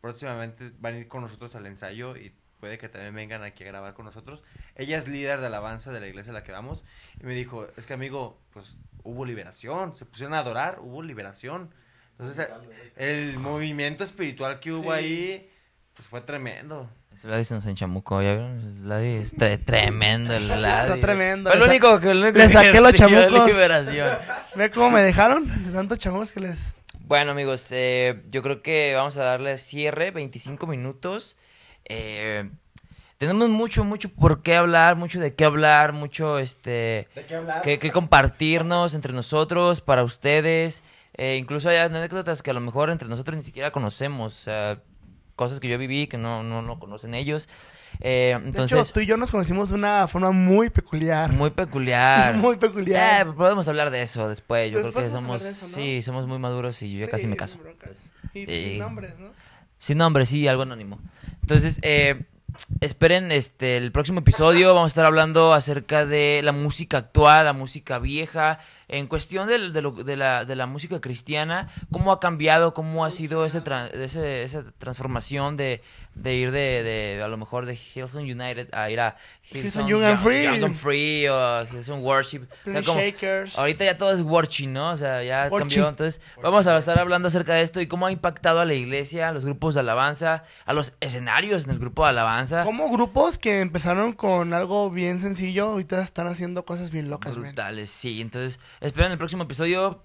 próximamente 0.01 0.71
van 0.79 0.95
a 0.95 0.97
ir 0.99 1.07
con 1.07 1.21
nosotros 1.21 1.55
al 1.55 1.65
ensayo 1.67 2.17
y 2.17 2.33
puede 2.59 2.77
que 2.77 2.89
también 2.89 3.15
vengan 3.15 3.41
aquí 3.43 3.63
a 3.63 3.67
grabar 3.67 3.93
con 3.93 4.05
nosotros. 4.05 4.43
Ella 4.75 4.97
es 4.97 5.07
líder 5.07 5.39
de 5.39 5.47
alabanza 5.47 5.93
de 5.93 6.01
la 6.01 6.07
iglesia 6.07 6.31
a 6.31 6.33
la 6.33 6.43
que 6.43 6.51
vamos 6.51 6.83
y 7.21 7.25
me 7.25 7.33
dijo, 7.35 7.67
es 7.77 7.85
que 7.85 7.93
amigo, 7.93 8.37
pues 8.51 8.77
hubo 9.03 9.23
liberación, 9.25 9.95
se 9.95 10.05
pusieron 10.05 10.33
a 10.33 10.39
adorar, 10.39 10.79
hubo 10.81 11.01
liberación. 11.01 11.73
Entonces 12.21 12.47
el, 12.97 13.31
el 13.31 13.39
movimiento 13.39 14.03
espiritual 14.03 14.59
que 14.59 14.71
hubo 14.71 14.91
Sí. 14.93 14.97
ahí, 14.99 15.49
pues 15.95 16.07
fue 16.07 16.21
tremendo. 16.21 16.89
Ese 17.13 17.27
Ladi 17.27 17.43
se 17.43 17.53
nos 17.55 17.65
enchamucó, 17.65 18.21
¿ya 18.21 18.29
vieron? 18.33 18.57
El 18.59 18.87
Ladi 18.89 19.07
es 19.15 19.35
tre- 19.35 19.63
tremendo, 19.63 20.33
el 20.33 20.47
Ladi. 20.47 20.91
Está 20.93 20.97
tremendo. 21.05 21.49
Fue 21.51 21.59
lo 21.59 21.65
único 21.65 21.99
que... 21.99 22.13
Lo 22.13 22.21
único 22.21 22.37
le 22.37 22.47
que 22.47 22.53
saqué 22.53 22.79
los 22.81 22.93
chamucos. 22.93 23.45
liberación. 23.47 24.17
Ve 24.55 24.71
cómo 24.71 24.89
me 24.91 25.01
dejaron 25.03 25.63
de 25.65 25.71
tantos 25.71 25.99
chamos 25.99 26.31
que 26.31 26.39
les... 26.39 26.73
Bueno, 27.01 27.31
amigos, 27.31 27.67
eh, 27.71 28.23
yo 28.31 28.41
creo 28.41 28.61
que 28.61 28.93
vamos 28.95 29.17
a 29.17 29.23
darle 29.23 29.57
cierre, 29.57 30.11
25 30.11 30.65
minutos. 30.65 31.35
Eh, 31.85 32.49
tenemos 33.17 33.49
mucho, 33.49 33.83
mucho 33.83 34.09
por 34.09 34.41
qué 34.41 34.55
hablar, 34.55 34.95
mucho 34.95 35.19
de 35.19 35.35
qué 35.35 35.43
hablar, 35.43 35.91
mucho 35.91 36.39
este 36.39 37.07
¿De 37.13 37.25
qué 37.27 37.35
hablar? 37.35 37.61
que, 37.63 37.79
que 37.79 37.91
compartirnos 37.91 38.93
entre 38.93 39.11
nosotros, 39.13 39.81
para 39.81 40.03
ustedes. 40.03 40.83
Eh, 41.23 41.37
incluso 41.37 41.69
hay 41.69 41.77
anécdotas 41.77 42.41
que 42.41 42.49
a 42.49 42.53
lo 42.55 42.61
mejor 42.61 42.89
entre 42.89 43.07
nosotros 43.07 43.37
ni 43.37 43.43
siquiera 43.43 43.69
conocemos. 43.69 44.39
O 44.39 44.43
sea, 44.43 44.79
cosas 45.35 45.59
que 45.59 45.67
yo 45.67 45.77
viví 45.77 46.07
que 46.07 46.17
no, 46.17 46.41
no, 46.41 46.63
no 46.63 46.79
conocen 46.79 47.13
ellos. 47.13 47.47
Eh, 47.99 48.35
De 48.41 48.47
entonces, 48.47 48.79
hecho, 48.79 48.91
tú 48.93 49.01
y 49.01 49.05
yo 49.05 49.17
nos 49.17 49.29
conocimos 49.29 49.69
de 49.69 49.75
una 49.75 50.07
forma 50.07 50.31
muy 50.31 50.71
peculiar. 50.71 51.31
muy 51.31 51.51
peculiar. 51.51 52.33
Muy 52.37 52.57
peculiar. 52.57 53.27
Eh, 53.27 53.31
podemos 53.33 53.67
hablar 53.67 53.91
de 53.91 54.01
eso 54.01 54.27
después. 54.27 54.71
Yo 54.71 54.79
Después 54.79 54.95
creo 54.95 55.05
que 55.05 55.11
somos, 55.11 55.43
de 55.43 55.49
eso, 55.51 55.67
¿no? 55.67 55.73
sí, 55.75 56.01
somos 56.01 56.25
muy 56.25 56.39
maduros 56.39 56.81
y 56.81 56.93
yo 56.93 56.99
ya 57.01 57.05
Sí, 57.05 57.11
casi 57.11 57.27
me 57.27 57.35
caso. 57.37 57.59
Y 58.33 58.45
sin 58.47 58.79
nombres, 58.79 59.19
¿no? 59.19 59.29
Sin 59.77 59.97
nombre, 59.99 60.25
sí, 60.25 60.47
algo 60.47 60.63
anónimo. 60.63 60.99
Entonces, 61.41 61.77
eh, 61.83 62.23
esperen 62.79 63.31
este 63.31 63.77
el 63.77 63.91
próximo 63.91 64.19
episodio. 64.19 64.73
Vamos 64.73 64.89
a 64.89 64.93
estar 64.93 65.05
hablando 65.05 65.53
acerca 65.53 66.05
de 66.05 66.41
la 66.43 66.51
música 66.51 66.97
actual, 66.97 67.45
la 67.45 67.53
música 67.53 67.99
vieja, 67.99 68.59
en 68.91 69.07
cuestión 69.07 69.47
de, 69.47 69.57
lo- 69.81 69.91
de 69.91 70.15
la, 70.17 70.45
de 70.45 70.55
la 70.55 70.65
música 70.67 70.99
cristiana, 71.01 71.69
cómo 71.91 72.11
ha 72.11 72.19
cambiado, 72.19 72.73
cómo 72.73 73.05
ha 73.05 73.11
sido 73.11 73.45
ese 73.45 73.63
ese- 73.93 74.43
esa 74.43 74.63
transformación 74.77 75.57
de, 75.57 75.81
de 76.13 76.35
ir 76.35 76.51
de, 76.51 76.83
de, 76.83 77.23
a 77.23 77.27
lo 77.29 77.37
mejor 77.37 77.65
de 77.65 77.75
Hillsong 77.75 78.23
United 78.23 78.67
a 78.73 78.89
ir 78.91 78.99
a 78.99 79.15
Hillsong 79.53 79.87
Young 79.87 80.03
and 80.03 80.19
Free. 80.19 80.43
Young 80.43 80.63
and 80.65 80.75
Free 80.75 81.27
o 81.29 81.65
Hillsong 81.71 82.01
Worship. 82.03 82.41
O 82.41 82.45
sea, 82.47 82.63
Plain 82.63 82.83
como- 82.85 82.99
Shakers. 82.99 83.57
Ahorita 83.57 83.85
ya 83.85 83.97
todo 83.97 84.11
es 84.13 84.21
worship, 84.21 84.67
¿no? 84.67 84.91
O 84.91 84.97
sea, 84.97 85.23
ya 85.23 85.49
cambió. 85.49 85.87
Entonces, 85.89 86.21
vamos 86.41 86.67
a 86.67 86.77
estar 86.77 86.99
hablando 86.99 87.27
acerca 87.29 87.53
de 87.53 87.61
esto 87.61 87.79
y 87.81 87.87
cómo 87.87 88.05
ha 88.07 88.11
impactado 88.11 88.59
a 88.59 88.65
la 88.65 88.73
iglesia, 88.73 89.29
a 89.29 89.31
los 89.31 89.45
grupos 89.45 89.73
de 89.73 89.79
alabanza, 89.81 90.43
a 90.65 90.73
los 90.73 90.93
escenarios 90.99 91.63
en 91.65 91.71
el 91.71 91.79
grupo 91.79 92.03
de 92.03 92.09
alabanza. 92.09 92.63
Como 92.63 92.89
grupos 92.91 93.37
que 93.37 93.61
empezaron 93.61 94.13
con 94.13 94.53
algo 94.53 94.89
bien 94.89 95.19
sencillo, 95.21 95.67
ahorita 95.69 96.01
están 96.01 96.27
haciendo 96.27 96.65
cosas 96.65 96.91
bien 96.91 97.09
locas, 97.09 97.33
man. 97.33 97.43
Brutales, 97.47 97.89
sí. 97.89 98.21
Entonces, 98.21 98.59
esperen 98.81 99.11
el 99.11 99.17
próximo 99.17 99.43
episodio. 99.43 100.03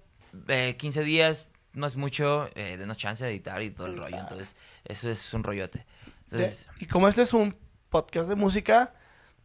eh, 0.48 0.76
15 0.78 1.02
días, 1.02 1.48
no 1.72 1.86
es 1.86 1.96
mucho. 1.96 2.48
Eh, 2.54 2.76
denos 2.76 2.96
chance 2.98 3.24
de 3.24 3.30
editar 3.30 3.60
y 3.62 3.70
todo 3.70 3.86
el 3.86 3.96
rollo. 3.96 4.18
Entonces, 4.18 4.54
eso 4.84 5.10
es 5.10 5.32
un 5.34 5.42
rollote. 5.42 5.84
Entonces, 6.24 6.66
De- 6.78 6.84
y 6.84 6.86
como 6.86 7.08
este 7.08 7.22
es 7.22 7.32
un 7.32 7.56
podcast 7.88 8.28
de 8.28 8.34
música, 8.34 8.94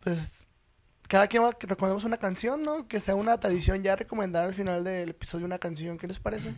pues 0.02 0.46
cada 1.08 1.28
quien 1.28 1.44
va- 1.44 1.54
que 1.54 1.68
recomendamos 1.68 2.04
una 2.04 2.18
canción, 2.18 2.62
¿no? 2.62 2.88
Que 2.88 3.00
sea 3.00 3.16
una 3.16 3.40
tradición 3.40 3.84
ya 3.84 3.96
recomendar 3.96 4.46
al 4.48 4.54
final 4.54 4.84
del 4.84 5.10
episodio 5.10 5.46
una 5.46 5.60
canción. 5.60 5.98
¿Qué 5.98 6.08
les 6.08 6.20
parece? 6.20 6.54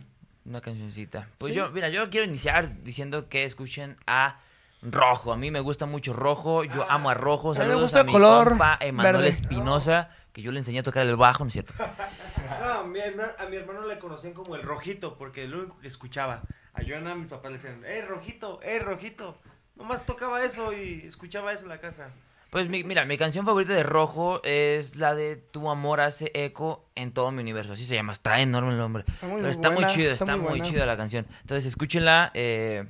una 0.46 0.60
cancioncita. 0.60 1.28
Pues 1.38 1.54
¿Sí? 1.54 1.58
yo, 1.58 1.70
mira, 1.70 1.88
yo 1.88 2.10
quiero 2.10 2.26
iniciar 2.26 2.82
diciendo 2.82 3.30
que 3.30 3.44
escuchen 3.44 3.96
a 4.06 4.40
Rojo. 4.82 5.32
A 5.32 5.36
mí 5.38 5.50
me 5.50 5.60
gusta 5.60 5.86
mucho 5.86 6.12
Rojo. 6.12 6.64
Yo 6.64 6.84
amo 6.90 7.08
a 7.08 7.14
Rojo. 7.14 7.52
A 7.52 7.54
mí 7.54 7.58
me 7.60 7.64
Saludos 7.64 7.82
gusta 7.84 8.00
a 8.00 8.04
mi 8.04 8.12
color 8.12 8.48
compa 8.50 8.76
Emanuel. 8.80 9.26
Espinosa, 9.26 10.10
que 10.34 10.42
yo 10.42 10.52
le 10.52 10.58
enseñé 10.58 10.80
a 10.80 10.82
tocar 10.82 11.06
el 11.06 11.16
bajo, 11.16 11.44
¿no 11.44 11.48
es 11.48 11.52
cierto? 11.54 11.72
No, 11.78 12.66
a 12.66 12.84
mi, 12.84 12.98
hermano, 12.98 13.28
a 13.38 13.46
mi 13.46 13.56
hermano 13.56 13.86
le 13.86 13.98
conocían 13.98 14.34
como 14.34 14.56
el 14.56 14.62
rojito, 14.62 15.16
porque 15.16 15.44
el 15.44 15.54
único 15.54 15.78
que 15.80 15.88
escuchaba. 15.88 16.42
A 16.74 16.82
Joana, 16.86 17.12
a 17.12 17.14
mi 17.14 17.26
papá 17.26 17.48
le 17.48 17.54
decían, 17.54 17.82
¡eh, 17.86 18.04
rojito! 18.06 18.60
¡eh, 18.62 18.80
rojito! 18.80 19.38
Nomás 19.76 20.04
tocaba 20.04 20.42
eso 20.44 20.72
y 20.72 21.02
escuchaba 21.06 21.52
eso 21.52 21.62
en 21.62 21.68
la 21.68 21.78
casa. 21.80 22.10
Pues 22.50 22.68
mi- 22.68 22.84
mira, 22.84 23.04
mi 23.04 23.16
canción 23.18 23.44
favorita 23.46 23.72
de 23.72 23.82
Rojo 23.84 24.40
es 24.44 24.96
la 24.96 25.14
de 25.14 25.36
Tu 25.36 25.68
amor 25.70 26.00
hace 26.00 26.30
eco 26.34 26.84
en 26.94 27.12
todo 27.12 27.30
mi 27.32 27.40
universo. 27.42 27.72
Así 27.72 27.84
se 27.84 27.94
llama, 27.94 28.12
está 28.12 28.40
enorme 28.40 28.70
el 28.72 28.78
nombre. 28.78 29.04
Está 29.06 29.26
muy 29.26 29.36
Pero 29.40 29.50
está 29.50 29.68
buena, 29.70 29.86
muy 29.88 29.94
chido, 29.96 30.12
está 30.12 30.24
está, 30.24 30.36
muy 30.36 30.60
muy, 30.60 30.68
chida 30.68 30.84
la 30.86 30.96
canción. 30.96 31.26
Entonces 31.42 31.66
escúchenla. 31.66 32.30
eh, 32.34 32.86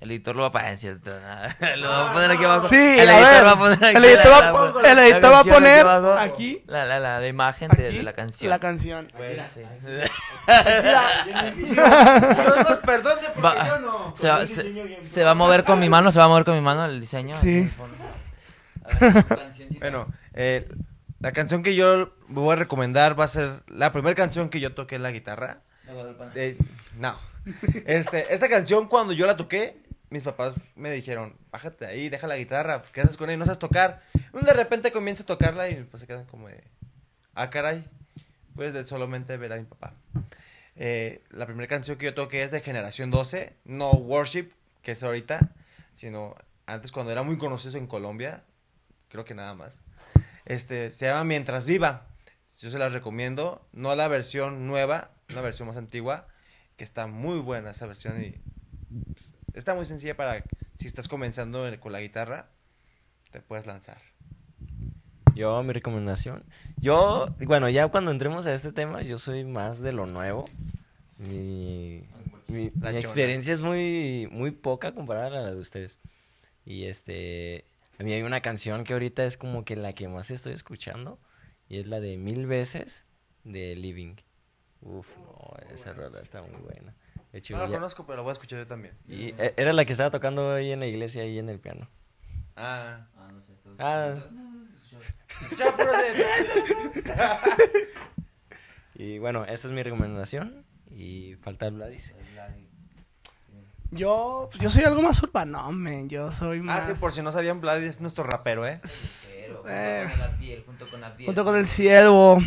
el 0.00 0.10
editor 0.10 0.36
lo 0.36 0.42
va 0.42 0.48
a 0.48 0.52
poner, 0.52 0.76
¿cierto? 0.76 1.10
lo 1.78 1.88
va 1.88 2.10
a 2.10 2.12
poner 2.12 2.30
aquí 2.32 2.44
abajo. 2.44 2.68
Sí, 2.68 2.74
el 2.76 3.08
a 3.08 3.14
editor 3.18 3.32
ver, 3.32 3.44
va 3.46 3.50
a 3.52 3.58
poner 3.58 3.84
aquí 3.84 3.96
el 3.96 4.04
editor 4.04 4.26
la- 4.30 4.52
va- 4.52 4.82
la- 4.82 4.90
el 4.90 4.96
la 4.96 5.06
editor 5.08 5.22
va 5.22 5.28
a 5.28 5.32
canción 5.42 5.54
poner 5.54 5.80
abajo. 5.86 6.12
aquí. 6.18 6.62
La, 6.66 6.84
la, 6.84 6.98
la, 7.00 7.20
la 7.20 7.26
imagen 7.28 7.68
de, 7.70 7.86
Aquí, 7.88 7.96
de 7.98 8.02
la 8.02 8.12
canción. 8.12 8.50
La 8.50 8.58
canción. 8.58 9.08
Pues, 9.16 9.40
Sí. 9.54 9.60
Dios 11.56 12.68
nos 12.68 12.78
perdone 12.78 13.22
porque 13.34 13.40
Va- 13.40 13.66
yo 13.68 13.78
no. 13.80 14.12
se, 14.16 14.28
va, 14.28 14.46
se- 14.46 15.02
se 15.04 15.24
va 15.24 15.30
a 15.30 15.34
mover 15.34 15.64
con 15.64 15.78
mi 15.80 15.88
mano, 15.88 16.10
se 16.12 16.18
va 16.18 16.26
a 16.26 16.28
mover 16.28 16.44
con 16.44 16.54
mi 16.54 16.60
mano 16.60 16.84
el 16.86 17.00
diseño. 17.00 17.34
Sí. 17.36 17.70
A 18.84 18.98
ver, 18.98 19.24
cancioncita. 19.26 19.80
Bueno, 19.80 20.06
eh, 20.34 20.68
la 21.20 21.32
canción 21.32 21.62
que 21.62 21.74
yo 21.74 22.12
voy 22.28 22.52
a 22.52 22.56
recomendar 22.56 23.18
va 23.18 23.24
a 23.24 23.28
ser 23.28 23.62
la 23.66 23.92
primera 23.92 24.14
canción 24.14 24.48
que 24.48 24.60
yo 24.60 24.74
toqué 24.74 24.96
en 24.96 25.02
la 25.02 25.10
guitarra. 25.10 25.60
Eh, 26.34 26.56
no. 26.98 27.16
Este, 27.86 28.32
esta 28.34 28.48
canción 28.48 28.88
cuando 28.88 29.12
yo 29.12 29.26
la 29.26 29.36
toqué, 29.36 29.76
mis 30.10 30.22
papás 30.22 30.54
me 30.74 30.90
dijeron, 30.92 31.36
bájate 31.50 31.86
ahí, 31.86 32.08
deja 32.08 32.26
la 32.26 32.36
guitarra, 32.36 32.82
¿qué 32.92 33.00
haces 33.00 33.16
con 33.16 33.28
ella? 33.28 33.38
No 33.38 33.44
sabes 33.44 33.58
tocar. 33.58 34.02
Y 34.14 34.44
de 34.44 34.52
repente 34.52 34.92
comienzo 34.92 35.24
a 35.24 35.26
tocarla 35.26 35.68
y 35.68 35.82
pues 35.84 36.00
se 36.00 36.06
quedan 36.06 36.24
como 36.26 36.48
de, 36.48 36.62
ah, 37.34 37.50
caray. 37.50 37.84
Pues 38.54 38.88
solamente 38.88 39.36
ver 39.36 39.52
a 39.52 39.56
mi 39.56 39.64
papá. 39.64 39.94
Eh, 40.76 41.22
la 41.30 41.46
primera 41.46 41.68
canción 41.68 41.98
que 41.98 42.06
yo 42.06 42.14
toqué 42.14 42.42
es 42.42 42.50
de 42.50 42.60
Generación 42.60 43.10
12, 43.10 43.54
no 43.64 43.90
Worship, 43.92 44.50
que 44.82 44.92
es 44.92 45.02
ahorita, 45.02 45.52
sino 45.92 46.36
antes 46.66 46.92
cuando 46.92 47.12
era 47.12 47.22
muy 47.22 47.38
conocido 47.38 47.76
en 47.78 47.86
Colombia, 47.86 48.44
creo 49.08 49.24
que 49.24 49.34
nada 49.34 49.54
más. 49.54 49.80
Este, 50.44 50.92
se 50.92 51.06
llama 51.06 51.24
Mientras 51.24 51.66
Viva. 51.66 52.06
Yo 52.58 52.70
se 52.70 52.78
las 52.78 52.92
recomiendo, 52.92 53.66
no 53.72 53.94
la 53.94 54.08
versión 54.08 54.66
nueva, 54.66 55.10
una 55.30 55.42
versión 55.42 55.68
más 55.68 55.76
antigua, 55.76 56.26
que 56.76 56.84
está 56.84 57.06
muy 57.06 57.38
buena 57.38 57.70
esa 57.70 57.86
versión 57.86 58.22
y 58.22 58.40
pues, 59.12 59.32
está 59.56 59.74
muy 59.74 59.86
sencilla 59.86 60.16
para 60.16 60.44
si 60.76 60.86
estás 60.86 61.08
comenzando 61.08 61.66
en- 61.66 61.78
con 61.80 61.92
la 61.92 62.00
guitarra, 62.00 62.48
te 63.30 63.40
puedes 63.40 63.66
lanzar. 63.66 63.98
Yo, 65.34 65.62
mi 65.62 65.72
recomendación. 65.72 66.44
Yo, 66.78 67.34
bueno, 67.40 67.68
ya 67.68 67.88
cuando 67.88 68.10
entremos 68.10 68.46
a 68.46 68.54
este 68.54 68.72
tema, 68.72 69.02
yo 69.02 69.18
soy 69.18 69.44
más 69.44 69.80
de 69.80 69.92
lo 69.92 70.06
nuevo. 70.06 70.46
Mi, 71.18 72.04
mi, 72.48 72.70
experiencia 72.94 73.52
es 73.52 73.60
muy, 73.60 74.28
muy 74.30 74.50
poca 74.50 74.92
comparada 74.94 75.26
a 75.26 75.42
la 75.42 75.50
de 75.50 75.56
ustedes. 75.56 75.98
Y 76.64 76.84
este, 76.84 77.64
a 77.98 78.02
mí 78.02 78.12
hay 78.12 78.22
una 78.22 78.40
canción 78.40 78.84
que 78.84 78.94
ahorita 78.94 79.26
es 79.26 79.36
como 79.36 79.64
que 79.64 79.76
la 79.76 79.94
que 79.94 80.08
más 80.08 80.30
estoy 80.30 80.54
escuchando. 80.54 81.18
Y 81.68 81.78
es 81.78 81.86
la 81.86 82.00
de 82.00 82.16
Mil 82.16 82.46
Veces 82.46 83.04
de 83.44 83.76
Living. 83.76 84.16
Uf, 84.80 85.06
no, 85.18 85.54
esa 85.74 85.92
rola 85.92 86.20
está 86.20 86.40
muy 86.42 86.60
buena. 86.62 86.94
Hecho, 87.36 87.54
No 87.56 87.64
la 87.64 87.68
ya- 87.68 87.74
conozco, 87.76 88.06
pero 88.06 88.16
la 88.16 88.22
voy 88.22 88.30
a 88.30 88.32
escuchar 88.32 88.58
yo 88.60 88.66
también. 88.66 88.94
y 89.08 89.28
e- 89.38 89.54
era 89.56 89.72
la 89.74 89.84
que 89.84 89.92
estaba 89.92 90.10
tocando 90.10 90.54
ahí 90.54 90.72
en 90.72 90.80
la 90.80 90.86
iglesia, 90.86 91.22
ahí 91.22 91.38
en 91.38 91.48
el 91.50 91.58
piano. 91.60 91.86
Ah. 92.56 93.06
Ah, 93.16 93.28
no 93.32 93.42
sé. 93.42 93.52
Ah. 93.78 94.14
Escuchaba 95.42 95.76
puro 95.76 95.92
de- 95.92 96.24
Y 98.94 99.18
bueno, 99.18 99.44
esa 99.44 99.68
es 99.68 99.74
mi 99.74 99.82
recomendación. 99.82 100.64
Y 100.90 101.34
falta 101.42 101.68
Vladis. 101.68 102.14
Yo, 103.90 104.48
pues, 104.50 104.62
yo 104.62 104.68
soy 104.70 104.84
algo 104.84 105.00
más 105.02 105.22
urbano, 105.22 105.70
man. 105.72 106.08
Yo 106.08 106.32
soy 106.32 106.58
Ah, 106.58 106.62
más... 106.62 106.86
sí, 106.86 106.92
por 106.94 107.12
si 107.12 107.22
no 107.22 107.30
sabían, 107.32 107.60
Vlad 107.60 107.82
es 107.82 108.00
nuestro 108.00 108.24
rapero, 108.24 108.66
¿eh? 108.66 108.80
Pero, 109.34 109.62
Eh. 109.68 110.06
junto 110.08 110.10
con 110.10 110.20
el 110.20 110.22
Abdiel, 110.34 110.62
junto 110.64 110.88
con 110.88 111.04
Abdiel. 111.04 111.26
Junto 111.26 111.44
con 111.44 111.56
el 111.56 111.66
ciervo. 111.66 112.38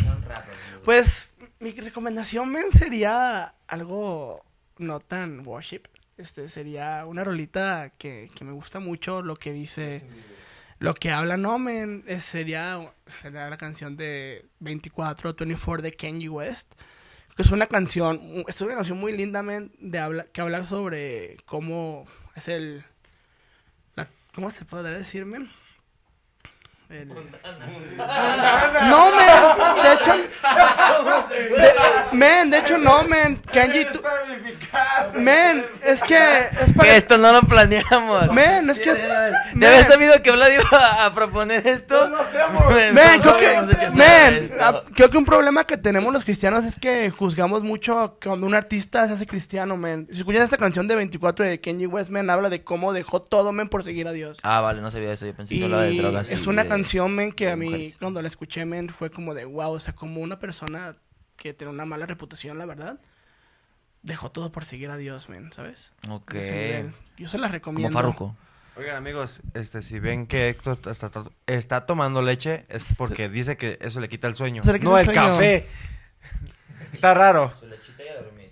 Pues 0.84 1.36
mi 1.60 1.70
recomendación, 1.72 2.50
men, 2.50 2.70
sería 2.70 3.54
algo 3.68 4.44
no 4.80 4.98
tan 5.00 5.46
worship. 5.46 5.82
Este 6.16 6.48
sería 6.48 7.06
una 7.06 7.24
rolita 7.24 7.92
que, 7.96 8.30
que 8.34 8.44
me 8.44 8.52
gusta 8.52 8.78
mucho 8.80 9.22
lo 9.22 9.36
que 9.36 9.52
dice, 9.52 10.02
lo 10.78 10.94
que 10.94 11.10
habla, 11.10 11.36
no, 11.36 11.58
men, 11.58 12.04
es- 12.06 12.24
sería, 12.24 12.92
sería 13.06 13.48
la 13.48 13.56
canción 13.56 13.96
de 13.96 14.46
24, 14.60 15.32
24 15.34 15.82
de 15.82 15.92
Kanye 15.92 16.28
West. 16.28 16.74
Que 17.36 17.42
es 17.42 17.50
una 17.52 17.66
canción, 17.66 18.44
es 18.48 18.60
una 18.60 18.74
canción 18.74 18.98
muy 18.98 19.16
linda, 19.16 19.42
men, 19.42 19.72
de 19.78 19.98
habla, 19.98 20.24
que 20.24 20.40
habla 20.42 20.66
sobre 20.66 21.38
cómo 21.46 22.06
es 22.34 22.48
el, 22.48 22.84
¿cómo 24.34 24.50
se 24.50 24.64
podría 24.64 24.90
decir, 24.98 25.24
men? 25.24 25.50
El- 26.90 27.08
No, 28.88 29.10
men, 29.12 29.82
de 29.82 29.92
hecho, 29.92 30.12
de, 31.56 31.72
men, 32.16 32.50
de 32.50 32.58
hecho 32.58 32.78
no, 32.78 33.02
men, 33.04 33.36
Kenji, 33.52 33.84
tú, 33.92 34.00
men, 35.14 35.64
es 35.82 36.02
que 36.02 36.16
es 36.60 36.66
Que 36.66 36.72
para, 36.74 36.96
esto 36.96 37.18
no 37.18 37.32
lo 37.32 37.42
planeamos. 37.42 38.32
men, 38.32 38.68
es 38.70 38.80
que, 38.80 38.86
¿Ya 38.96 39.42
men, 39.54 39.68
habías 39.72 39.86
sabido 39.88 40.20
que 40.22 40.30
Vlad 40.32 40.50
iba 40.50 41.04
a 41.04 41.14
proponer 41.14 41.66
esto? 41.66 42.08
No, 42.08 42.18
men, 42.92 43.20
creo 43.20 43.34
habíamos 43.34 43.70
hecho 43.70 43.78
que, 43.78 43.86
de 43.86 43.90
men, 43.90 44.50
creo 44.94 45.10
que 45.10 45.18
un 45.18 45.24
problema 45.24 45.64
que 45.64 45.76
tenemos 45.76 46.12
los 46.12 46.24
cristianos 46.24 46.64
es 46.64 46.76
que 46.78 47.10
juzgamos 47.10 47.62
mucho 47.62 48.16
cuando 48.22 48.46
un 48.46 48.54
artista 48.54 49.06
se 49.06 49.12
hace 49.14 49.26
cristiano, 49.26 49.76
men. 49.76 50.08
Si 50.10 50.18
escuchas 50.18 50.42
esta 50.42 50.56
canción 50.56 50.88
de 50.88 50.96
24 50.96 51.44
de 51.44 51.60
Kenji 51.60 51.86
West, 51.86 52.10
men, 52.10 52.30
habla 52.30 52.48
de 52.50 52.62
cómo 52.64 52.92
dejó 52.92 53.22
todo, 53.22 53.52
men, 53.52 53.68
por 53.68 53.84
seguir 53.84 54.08
a 54.08 54.12
Dios. 54.12 54.38
Ah, 54.42 54.60
vale, 54.60 54.80
no 54.80 54.90
sabía 54.90 55.12
eso. 55.12 55.26
Yo 55.26 55.34
pensé 55.34 55.54
que 55.56 55.64
hablaba 55.64 55.82
de 55.84 55.94
drogas. 55.96 56.30
es 56.30 56.46
una 56.46 56.62
de- 56.64 56.68
canción, 56.82 57.14
men, 57.14 57.32
que 57.32 57.50
a 57.50 57.56
mí, 57.56 57.66
mujeres. 57.66 57.96
cuando 57.98 58.20
la 58.22 58.28
escuché, 58.28 58.64
men, 58.64 58.88
fue 58.88 59.10
como 59.10 59.34
de 59.34 59.44
wow, 59.44 59.72
o 59.72 59.80
sea, 59.80 59.94
como 59.94 60.20
una 60.20 60.38
persona 60.38 60.96
que 61.36 61.54
tiene 61.54 61.72
una 61.72 61.84
mala 61.84 62.06
reputación, 62.06 62.58
la 62.58 62.66
verdad, 62.66 63.00
dejó 64.02 64.30
todo 64.30 64.52
por 64.52 64.64
seguir 64.64 64.90
a 64.90 64.96
Dios, 64.96 65.28
men, 65.28 65.52
¿sabes? 65.52 65.92
Ok. 66.08 66.34
Yo 67.16 67.28
se 67.28 67.38
la 67.38 67.46
Como 67.48 67.52
recomiendo. 67.52 67.92
Farruko. 67.92 68.36
Oigan, 68.76 68.96
amigos, 68.96 69.42
este, 69.54 69.82
si 69.82 69.98
ven 69.98 70.26
que 70.26 70.48
Héctor 70.48 70.78
está, 70.90 71.10
está 71.46 71.86
tomando 71.86 72.22
leche, 72.22 72.64
es 72.68 72.86
porque 72.96 73.28
dice 73.28 73.56
que 73.56 73.78
eso 73.82 74.00
le 74.00 74.08
quita 74.08 74.26
el 74.28 74.34
sueño. 74.36 74.62
Quita 74.62 74.78
no 74.78 74.96
el 74.96 75.06
el 75.08 75.14
sueño. 75.14 75.28
café. 75.32 75.66
Está 76.92 77.12
raro. 77.14 77.52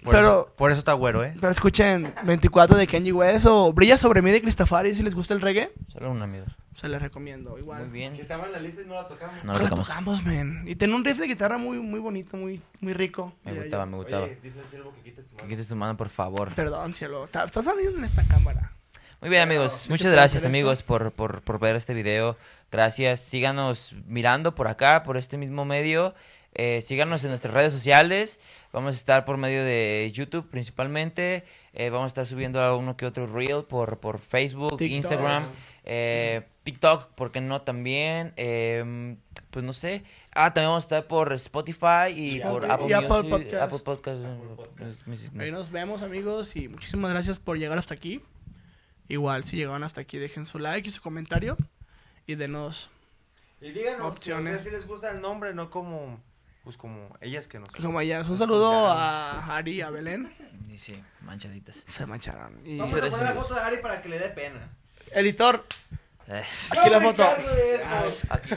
Por, 0.02 0.14
Pero- 0.14 0.26
eso, 0.28 0.54
por 0.56 0.70
eso 0.70 0.78
está 0.78 0.92
güero, 0.92 1.24
¿eh? 1.24 1.34
Pero 1.40 1.50
escuchen 1.50 2.12
24 2.24 2.76
de 2.76 2.86
Kenji 2.86 3.12
West 3.12 3.46
o 3.46 3.72
Brilla 3.72 3.96
sobre 3.96 4.22
mí 4.22 4.30
de 4.30 4.40
Cristofari 4.40 4.94
si 4.94 5.02
les 5.02 5.14
gusta 5.14 5.34
el 5.34 5.40
reggae, 5.40 5.70
Solo 5.92 6.10
un 6.10 6.22
amigo. 6.22 6.46
Se 6.78 6.88
les 6.88 7.02
recomiendo. 7.02 7.58
Igual. 7.58 7.82
Muy 7.82 7.90
bien. 7.90 8.14
estaba 8.14 8.46
en 8.46 8.52
la 8.52 8.60
lista 8.60 8.82
y 8.82 8.86
no 8.86 8.94
la 8.94 9.08
tocamos. 9.08 9.44
No 9.44 9.52
la 9.54 9.58
tocamos. 9.58 9.88
tocamos, 9.88 10.24
men. 10.24 10.64
Y 10.66 10.76
tiene 10.76 10.94
un 10.94 11.04
riff 11.04 11.18
de 11.18 11.26
guitarra 11.26 11.58
muy, 11.58 11.78
muy 11.78 11.98
bonito, 11.98 12.36
muy, 12.36 12.62
muy 12.80 12.94
rico. 12.94 13.32
Me 13.44 13.52
gustaba, 13.52 13.84
yo. 13.84 13.90
me 13.90 13.96
gustaba. 13.96 14.28
dice 14.42 14.60
el 14.60 14.68
siervo 14.68 14.94
que 14.94 15.10
quites 15.10 15.26
tu 15.28 15.36
Que 15.36 15.48
quites 15.48 15.68
tu 15.68 15.76
mano, 15.76 15.96
por 15.96 16.08
favor. 16.08 16.54
Perdón, 16.54 16.94
cielo. 16.94 17.24
Estás 17.24 17.50
saliendo 17.52 17.98
en 17.98 18.04
esta 18.04 18.24
cámara. 18.26 18.72
Muy 19.20 19.30
bien, 19.30 19.42
amigos. 19.42 19.86
Muchas 19.90 20.12
gracias, 20.12 20.44
amigos, 20.44 20.84
por, 20.84 21.10
por, 21.10 21.42
por 21.42 21.58
ver 21.58 21.74
este 21.74 21.94
video. 21.94 22.36
Gracias. 22.70 23.20
Síganos 23.20 23.96
mirando 24.06 24.54
por 24.54 24.68
acá, 24.68 25.02
por 25.02 25.16
este 25.16 25.36
mismo 25.36 25.64
medio. 25.64 26.14
Eh, 26.54 26.82
síganos 26.82 27.24
en 27.24 27.30
nuestras 27.30 27.52
redes 27.52 27.72
sociales. 27.72 28.40
Vamos 28.72 28.94
a 28.94 28.98
estar 28.98 29.24
por 29.24 29.36
medio 29.36 29.64
de 29.64 30.10
YouTube 30.12 30.48
principalmente. 30.48 31.44
Eh, 31.72 31.90
vamos 31.90 32.04
a 32.04 32.08
estar 32.08 32.26
subiendo 32.26 32.62
alguno 32.62 32.96
que 32.96 33.06
otro 33.06 33.26
reel 33.26 33.64
por, 33.64 33.98
por 33.98 34.18
Facebook, 34.18 34.76
TikTok. 34.76 34.96
Instagram, 34.96 35.46
eh, 35.88 36.46
TikTok, 36.64 37.08
¿por 37.14 37.32
qué 37.32 37.40
no 37.40 37.62
también? 37.62 38.32
Eh, 38.36 39.16
pues 39.50 39.64
no 39.64 39.72
sé. 39.72 40.04
Ah, 40.32 40.52
también 40.52 40.68
vamos 40.70 40.84
a 40.84 40.86
estar 40.86 41.06
por 41.08 41.32
Spotify 41.32 42.10
y 42.14 42.40
por. 42.40 42.70
Apple, 42.70 42.86
Y 42.88 42.92
Apple 42.92 43.08
Music- 43.22 43.30
Podcast. 43.30 43.54
Apple 43.62 43.78
Podcast. 43.78 44.20
Ahí 45.38 45.50
nos 45.50 45.70
vemos, 45.70 46.02
amigos, 46.02 46.54
y 46.56 46.68
muchísimas 46.68 47.10
gracias 47.10 47.38
por 47.38 47.58
llegar 47.58 47.78
hasta 47.78 47.94
aquí. 47.94 48.22
Igual, 49.08 49.44
si 49.44 49.56
llegaron 49.56 49.82
hasta 49.84 50.02
aquí, 50.02 50.18
dejen 50.18 50.44
su 50.44 50.58
like 50.58 50.86
y 50.88 50.92
su 50.92 51.00
comentario. 51.00 51.56
Y 52.26 52.34
denos, 52.34 52.90
Y 53.62 53.70
díganos 53.70 54.06
Opciones. 54.06 54.62
si 54.62 54.70
les 54.70 54.86
gusta 54.86 55.10
el 55.10 55.22
nombre, 55.22 55.54
no 55.54 55.70
como, 55.70 56.20
pues 56.62 56.76
como 56.76 57.16
ellas 57.22 57.48
que 57.48 57.58
nos... 57.58 57.70
como 57.72 57.98
ellas. 58.02 58.28
Un 58.28 58.36
saludo 58.36 58.70
a 58.86 59.56
Ari 59.56 59.76
y 59.76 59.80
a 59.80 59.88
Belén. 59.88 60.30
Y 60.68 60.76
sí, 60.76 61.02
manchaditas. 61.22 61.82
Se 61.86 62.04
mancharon. 62.04 62.60
Y... 62.66 62.76
Vamos 62.76 62.92
a 62.92 62.98
poner 62.98 63.22
la 63.22 63.32
foto 63.32 63.54
de 63.54 63.60
Ari 63.60 63.78
para 63.78 64.02
que 64.02 64.10
le 64.10 64.18
dé 64.18 64.28
pena. 64.28 64.76
Editor, 65.14 65.64
aquí 66.70 66.90
la 66.90 67.00
foto. 67.00 67.24
eso. 67.36 68.22
Aquí. 68.30 68.50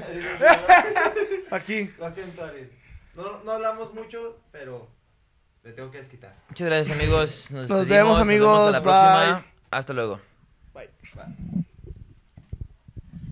Aquí. 1.52 1.94
Lo 1.98 2.10
siento, 2.10 2.44
Ari. 2.44 2.70
No, 3.16 3.44
no 3.44 3.52
hablamos 3.52 3.94
mucho, 3.94 4.40
pero 4.52 4.88
le 5.64 5.74
tengo 5.74 5.92
que 5.92 5.98
desquitar. 6.00 6.34
Muchas 6.50 6.68
gracias 6.68 6.98
amigos. 6.98 7.52
Nos, 7.52 7.70
Nos 7.70 7.88
vemos, 7.88 8.14
nos 8.14 8.22
amigos. 8.22 8.60
hasta 8.60 8.72
la 8.72 8.80
Bye. 8.80 9.32
próxima. 9.34 9.54
Hasta 9.72 9.94
luego. 9.94 10.22
Bye. 10.74 10.90
Bye. 11.14 11.66